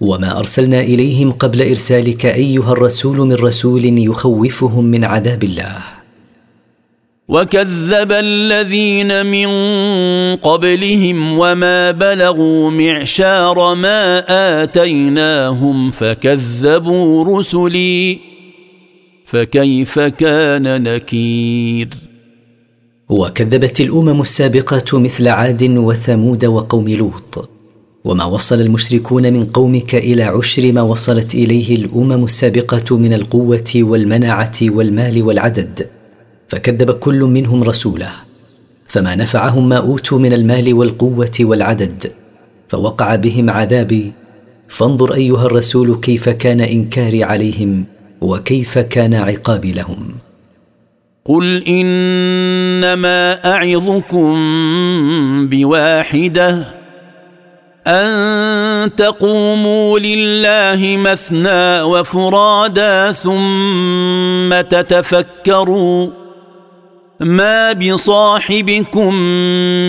وما 0.00 0.38
ارسلنا 0.38 0.80
اليهم 0.80 1.32
قبل 1.32 1.62
ارسالك 1.62 2.26
ايها 2.26 2.72
الرسول 2.72 3.16
من 3.16 3.32
رسول 3.32 3.98
يخوفهم 3.98 4.84
من 4.84 5.04
عذاب 5.04 5.44
الله. 5.44 5.97
وكذب 7.28 8.12
الذين 8.12 9.26
من 9.26 9.48
قبلهم 10.36 11.38
وما 11.38 11.90
بلغوا 11.90 12.70
معشار 12.70 13.74
ما 13.74 14.24
اتيناهم 14.62 15.90
فكذبوا 15.90 17.38
رسلي 17.38 18.18
فكيف 19.24 19.98
كان 19.98 20.82
نكير 20.82 21.88
وكذبت 23.08 23.80
الامم 23.80 24.20
السابقه 24.20 24.98
مثل 24.98 25.28
عاد 25.28 25.62
وثمود 25.62 26.44
وقوم 26.44 26.88
لوط 26.88 27.48
وما 28.04 28.24
وصل 28.24 28.60
المشركون 28.60 29.32
من 29.32 29.44
قومك 29.44 29.94
إلى 29.94 30.22
عشر 30.22 30.72
ما 30.72 30.82
وصلت 30.82 31.34
اليه 31.34 31.76
الامم 31.76 32.24
السابقه 32.24 32.96
من 32.96 33.12
القوه 33.12 33.70
والمنعه 33.76 34.56
والمال 34.62 35.22
والعدد 35.22 35.97
فكذب 36.48 36.90
كل 36.90 37.20
منهم 37.20 37.64
رسوله. 37.64 38.10
فما 38.88 39.14
نفعهم 39.14 39.68
ما 39.68 39.76
أوتوا 39.76 40.18
من 40.18 40.32
المال 40.32 40.74
والقوة 40.74 41.36
والعدد 41.40 42.12
فوقع 42.68 43.14
بهم 43.14 43.50
عذابي. 43.50 44.12
فانظر 44.68 45.14
أيها 45.14 45.46
الرسول 45.46 46.00
كيف 46.00 46.28
كان 46.28 46.60
إنكاري 46.60 47.24
عليهم 47.24 47.84
وكيف 48.20 48.78
كان 48.78 49.14
عقابي 49.14 49.72
لهم. 49.72 50.14
قل 51.24 51.64
إنما 51.68 53.46
أعظكم 53.54 54.36
بواحدة 55.48 56.64
أن 57.86 58.94
تقوموا 58.96 59.98
لله 59.98 60.96
مثنى 60.96 61.82
وفرادا 61.82 63.12
ثم 63.12 64.60
تتفكروا. 64.60 66.27
ما 67.20 67.72
بصاحبكم 67.72 69.14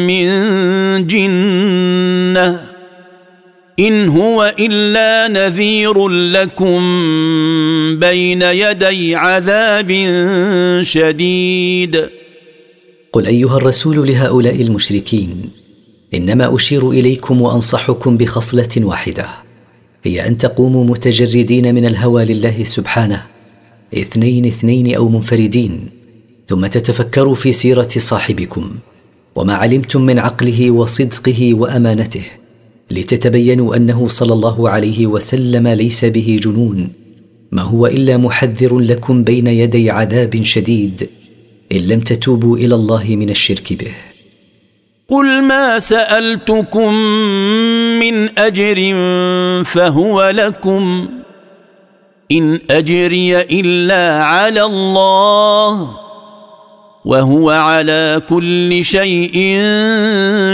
من 0.08 0.28
جنه 1.08 2.70
ان 3.80 4.10
هو 4.10 4.54
الا 4.60 5.28
نذير 5.28 6.08
لكم 6.08 6.80
بين 8.00 8.42
يدي 8.42 9.16
عذاب 9.16 9.92
شديد 10.82 12.10
قل 13.12 13.26
ايها 13.26 13.58
الرسول 13.58 14.08
لهؤلاء 14.08 14.62
المشركين 14.62 15.50
انما 16.14 16.56
اشير 16.56 16.92
اليكم 16.92 17.42
وانصحكم 17.42 18.18
بخصله 18.18 18.70
واحدة 18.78 19.26
هي 20.04 20.28
ان 20.28 20.38
تقوموا 20.38 20.86
متجردين 20.86 21.76
من 21.76 21.86
الهوى 21.86 22.26
لله 22.26 22.64
سبحانه 22.64 23.24
اثنين 23.94 24.46
اثنين 24.46 24.96
أو 24.96 25.10
منفردين 25.10 25.99
ثم 26.50 26.66
تتفكروا 26.68 27.36
في 27.36 27.52
سيرة 27.54 27.90
صاحبكم 27.98 28.72
وما 29.36 29.54
علمتم 29.54 30.02
من 30.02 30.20
عقله 30.20 30.72
وصدقه 30.72 31.54
وأمانته 31.54 32.24
لتتبينوا 32.92 33.76
أنه 33.76 34.08
صلى 34.08 34.34
الله 34.34 34.70
عليه 34.70 35.08
وسلم 35.08 35.68
ليس 35.68 36.06
به 36.06 36.40
جنون 36.44 36.90
ما 37.52 37.62
هو 37.62 37.88
إلا 37.88 38.18
محذر 38.18 38.80
لكم 38.80 39.24
بين 39.24 39.48
يدي 39.48 39.92
عذاب 39.92 40.44
شديد 40.44 41.10
إن 41.72 41.78
لم 41.78 42.00
تتوبوا 42.00 42.58
إلى 42.58 42.76
الله 42.76 43.06
من 43.10 43.30
الشرك 43.30 43.74
به. 43.74 43.92
قل 45.08 45.44
ما 45.44 45.80
سألتكم 45.80 46.94
من 48.00 48.40
أجر 48.40 48.96
فهو 49.64 50.30
لكم 50.30 51.08
إن 52.32 52.60
أجري 52.70 53.42
إلا 53.42 54.24
على 54.24 54.64
الله. 54.64 56.09
وهو 57.06 57.50
على 57.50 58.22
كل 58.30 58.86
شيء 58.86 59.58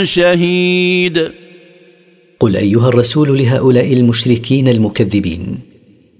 شهيد. 0.03 1.31
قل 2.39 2.55
أيها 2.55 2.87
الرسول 2.87 3.37
لهؤلاء 3.37 3.93
المشركين 3.93 4.67
المكذبين 4.67 5.59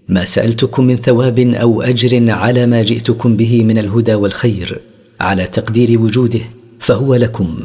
ما 0.09 0.25
سألتكم 0.25 0.85
من 0.85 0.95
ثواب 0.95 1.39
أو 1.39 1.81
أجر 1.81 2.31
على 2.31 2.65
ما 2.65 2.81
جئتكم 2.81 3.35
به 3.35 3.63
من 3.63 3.77
الهدى 3.77 4.13
والخير 4.13 4.81
على 5.19 5.47
تقدير 5.47 5.99
وجوده 5.99 6.39
فهو 6.79 7.15
لكم 7.15 7.57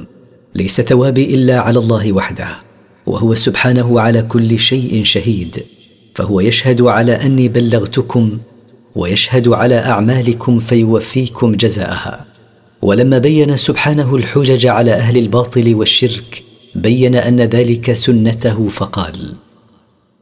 ليس 0.54 0.80
ثوابي 0.80 1.34
إلا 1.34 1.58
على 1.61 1.78
الله 1.78 2.12
وحده 2.12 2.48
وهو 3.06 3.34
سبحانه 3.34 4.00
على 4.00 4.22
كل 4.22 4.58
شيء 4.58 5.04
شهيد 5.04 5.64
فهو 6.14 6.40
يشهد 6.40 6.82
على 6.82 7.12
أني 7.12 7.48
بلغتكم 7.48 8.38
ويشهد 8.94 9.48
على 9.48 9.78
أعمالكم 9.78 10.58
فيوفيكم 10.58 11.54
جزاءها. 11.54 12.30
ولما 12.83 13.18
بين 13.18 13.57
سبحانه 13.57 14.16
الحجج 14.16 14.66
على 14.66 14.93
أهل 14.93 15.18
الباطل 15.18 15.74
والشرك 15.74 16.43
بين 16.74 17.14
أن 17.14 17.41
ذلك 17.41 17.93
سنته 17.93 18.68
فقال 18.68 19.35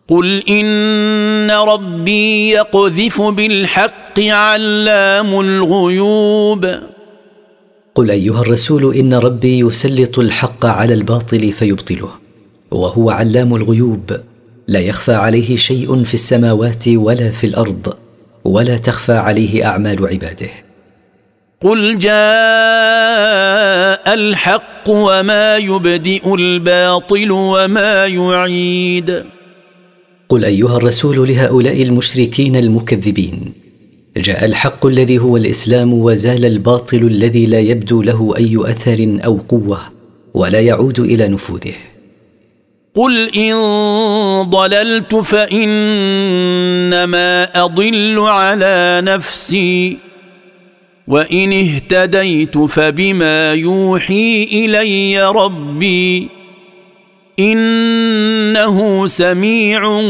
قل 0.09 0.49
إن 0.49 1.51
ربي 1.51 2.51
يقذف 2.51 3.23
بالحق 3.23 4.21
علام 4.21 5.41
الغيوب. 5.41 6.75
قل 7.95 8.11
أيها 8.11 8.41
الرسول 8.41 8.95
إن 8.95 9.15
ربي 9.15 9.59
يسلط 9.59 10.19
الحق 10.19 10.67
على 10.67 10.95
الباطل 10.95 11.53
فيبطله 11.53 12.11
وهو 12.71 13.11
علام 13.11 13.55
الغيوب. 13.55 14.21
لا 14.69 14.81
يخفى 14.81 15.15
عليه 15.15 15.57
شيء 15.57 16.05
في 16.05 16.15
السماوات 16.15 16.89
ولا 16.89 17.31
في 17.31 17.47
الأرض 17.47 17.95
ولا 18.45 18.77
تخفى 18.77 19.13
عليه 19.13 19.67
أعمال 19.67 20.07
عباده. 20.07 20.68
قل 21.61 21.99
جاء 21.99 22.15
الحق 24.15 24.89
وما 24.89 25.57
يبدئ 25.57 26.35
الباطل 26.35 27.31
وما 27.31 28.07
يعيد. 28.07 29.25
قل 30.29 30.45
أيها 30.45 30.77
الرسول 30.77 31.29
لهؤلاء 31.29 31.83
المشركين 31.83 32.57
المكذبين 32.57 33.53
جاء 34.17 34.45
الحق 34.45 34.87
الذي 34.87 35.19
هو 35.19 35.37
الإسلام 35.37 35.95
وزال 35.95 36.45
الباطل 36.45 36.97
الذي 36.97 37.47
لا 37.47 37.61
يبدو 37.61 38.03
له 38.03 38.35
أي 38.37 38.59
أثر 38.65 39.19
أو 39.25 39.39
قوة 39.49 39.79
ولا 40.35 40.61
يعود 40.61 40.99
إلى 41.01 41.29
نفوذه. 41.29 41.75
قل 42.95 43.35
إن 43.37 43.55
ضللت 44.51 45.15
فإنما 45.15 46.05
أضل 47.65 48.19
على 48.19 49.01
نفسي. 49.05 50.08
وإن 51.09 51.53
اهتديت 51.53 52.59
فبما 52.59 53.53
يوحي 53.55 54.45
إلي 54.53 55.31
ربي 55.31 56.29
إنه 57.39 59.07
سميع 59.07 60.03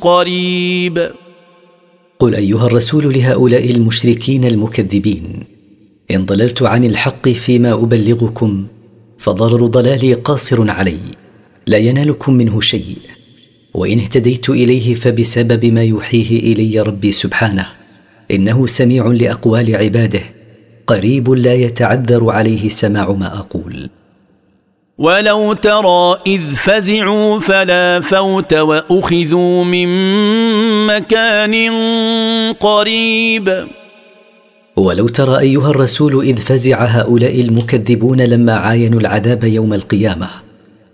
قريب. 0.00 1.10
قل 2.18 2.34
أيها 2.34 2.66
الرسول 2.66 3.14
لهؤلاء 3.14 3.70
المشركين 3.70 4.44
المكذبين 4.44 5.24
إن 6.10 6.24
ضللت 6.24 6.62
عن 6.62 6.84
الحق 6.84 7.28
فيما 7.28 7.72
أبلغكم 7.72 8.66
فضرر 9.18 9.66
ضلالي 9.66 10.14
قاصر 10.14 10.70
علي 10.70 10.98
لا 11.66 11.78
ينالكم 11.78 12.34
منه 12.34 12.60
شيء. 12.60 12.96
وإن 13.74 13.98
اهتديت 13.98 14.50
إليه 14.50 14.94
فبسبب 14.94 15.64
ما 15.66 15.84
يوحيه 15.84 16.52
إلي 16.52 16.80
ربي 16.80 17.12
سبحانه 17.12 17.79
إنه 18.30 18.66
سميع 18.66 19.06
لأقوال 19.06 19.76
عباده 19.76 20.22
قريب 20.86 21.30
لا 21.30 21.54
يتعذر 21.54 22.30
عليه 22.30 22.68
سماع 22.68 23.10
ما 23.12 23.26
أقول. 23.38 23.88
ولو 24.98 25.52
ترى 25.52 26.16
اذ 26.26 26.40
فزعوا 26.54 27.40
فلا 27.40 28.00
فوت 28.00 28.54
واخذوا 28.54 29.64
من 29.64 29.88
مكان 30.86 31.54
قريب. 32.52 33.66
ولو 34.76 35.08
ترى 35.08 35.38
ايها 35.38 35.70
الرسول 35.70 36.24
اذ 36.24 36.36
فزع 36.36 36.84
هؤلاء 36.84 37.40
المكذبون 37.40 38.20
لما 38.20 38.52
عاينوا 38.52 39.00
العذاب 39.00 39.44
يوم 39.44 39.74
القيامه 39.74 40.28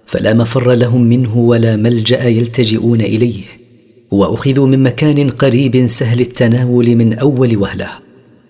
فلا 0.06 0.34
مفر 0.34 0.72
لهم 0.72 1.00
منه 1.00 1.38
ولا 1.38 1.76
ملجا 1.76 2.24
يلتجئون 2.24 3.00
اليه. 3.00 3.65
وأخذوا 4.10 4.66
من 4.66 4.82
مكان 4.82 5.30
قريب 5.30 5.86
سهل 5.86 6.20
التناول 6.20 6.96
من 6.96 7.18
أول 7.18 7.56
وهلة. 7.56 7.88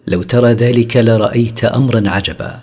لو 0.07 0.23
ترى 0.23 0.53
ذلك 0.53 0.97
لرأيت 0.97 1.65
أمرا 1.65 2.03
عجبا. 2.07 2.61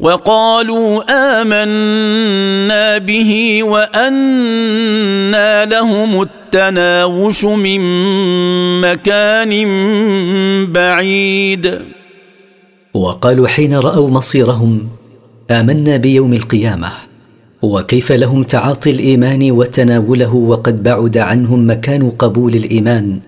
وقالوا 0.00 1.02
آمنا 1.40 2.98
به 2.98 3.62
وانى 3.62 5.66
لهم 5.66 6.22
التناوش 6.22 7.44
من 7.44 7.80
مكان 8.80 9.52
بعيد. 10.72 11.80
وقالوا 12.94 13.48
حين 13.48 13.74
رأوا 13.74 14.10
مصيرهم 14.10 14.88
آمنا 15.50 15.96
بيوم 15.96 16.32
القيامة. 16.32 16.90
وكيف 17.62 18.12
لهم 18.12 18.42
تعاطي 18.42 18.90
الإيمان 18.90 19.50
وتناوله 19.50 20.34
وقد 20.34 20.82
بعد 20.82 21.18
عنهم 21.18 21.70
مكان 21.70 22.10
قبول 22.10 22.54
الإيمان 22.54 23.20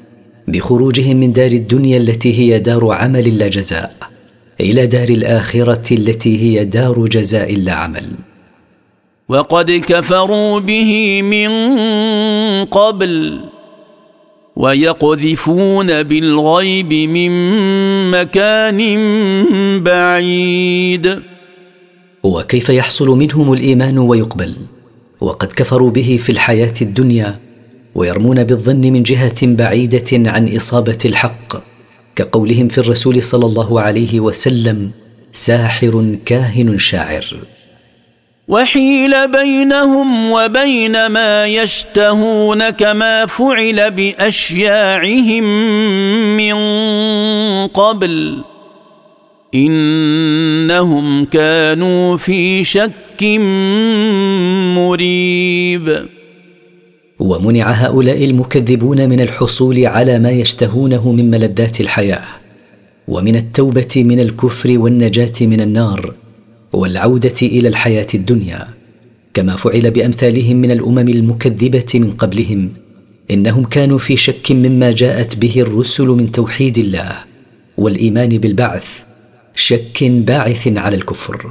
بخروجهم 0.48 1.16
من 1.16 1.32
دار 1.32 1.52
الدنيا 1.52 1.98
التي 1.98 2.38
هي 2.38 2.58
دار 2.58 2.92
عمل 2.92 3.38
لا 3.38 3.48
جزاء 3.48 3.94
إلى 4.60 4.86
دار 4.86 5.08
الآخرة 5.08 5.94
التي 5.94 6.38
هي 6.42 6.64
دار 6.64 7.06
جزاء 7.06 7.56
لا 7.56 7.72
عمل. 7.72 8.06
وقد 9.28 9.70
كفروا 9.70 10.60
به 10.60 11.22
من 11.22 11.50
قبل 12.64 13.40
ويقذفون 14.56 16.02
بالغيب 16.02 16.92
من 16.92 17.30
مكان 18.10 18.80
بعيد. 19.82 21.35
وكيف 22.26 22.68
يحصل 22.68 23.08
منهم 23.08 23.52
الإيمان 23.52 23.98
ويقبل 23.98 24.54
وقد 25.20 25.48
كفروا 25.48 25.90
به 25.90 26.18
في 26.22 26.32
الحياة 26.32 26.74
الدنيا 26.82 27.38
ويرمون 27.94 28.44
بالظن 28.44 28.80
من 28.80 29.02
جهة 29.02 29.34
بعيدة 29.42 30.30
عن 30.30 30.56
إصابة 30.56 30.98
الحق 31.04 31.56
كقولهم 32.16 32.68
في 32.68 32.78
الرسول 32.78 33.22
صلى 33.22 33.46
الله 33.46 33.80
عليه 33.80 34.20
وسلم 34.20 34.90
ساحر 35.32 36.16
كاهن 36.24 36.78
شاعر 36.78 37.36
وحيل 38.48 39.30
بينهم 39.30 40.30
وبين 40.32 41.06
ما 41.06 41.46
يشتهون 41.46 42.70
كما 42.70 43.26
فعل 43.26 43.90
بأشياعهم 43.90 45.44
من 46.36 46.56
قبل. 47.66 48.42
إنهم 49.56 51.24
كانوا 51.24 52.16
في 52.16 52.64
شك 52.64 53.22
مريب. 54.76 56.06
ومنع 57.18 57.70
هؤلاء 57.70 58.24
المكذبون 58.24 59.08
من 59.08 59.20
الحصول 59.20 59.86
على 59.86 60.18
ما 60.18 60.30
يشتهونه 60.30 61.12
من 61.12 61.30
ملذات 61.30 61.80
الحياة 61.80 62.24
ومن 63.08 63.36
التوبة 63.36 63.92
من 63.96 64.20
الكفر 64.20 64.78
والنجاة 64.78 65.32
من 65.40 65.60
النار 65.60 66.14
والعودة 66.72 67.34
إلى 67.42 67.68
الحياة 67.68 68.06
الدنيا 68.14 68.68
كما 69.34 69.56
فعل 69.56 69.90
بأمثالهم 69.90 70.56
من 70.56 70.70
الأمم 70.70 71.08
المكذبة 71.08 71.86
من 71.94 72.10
قبلهم 72.10 72.70
إنهم 73.30 73.64
كانوا 73.64 73.98
في 73.98 74.16
شك 74.16 74.52
مما 74.52 74.90
جاءت 74.90 75.36
به 75.36 75.60
الرسل 75.60 76.06
من 76.06 76.32
توحيد 76.32 76.78
الله 76.78 77.12
والإيمان 77.76 78.28
بالبعث 78.28 79.05
شك 79.56 80.04
باعث 80.04 80.68
على 80.68 80.96
الكفر. 80.96 81.50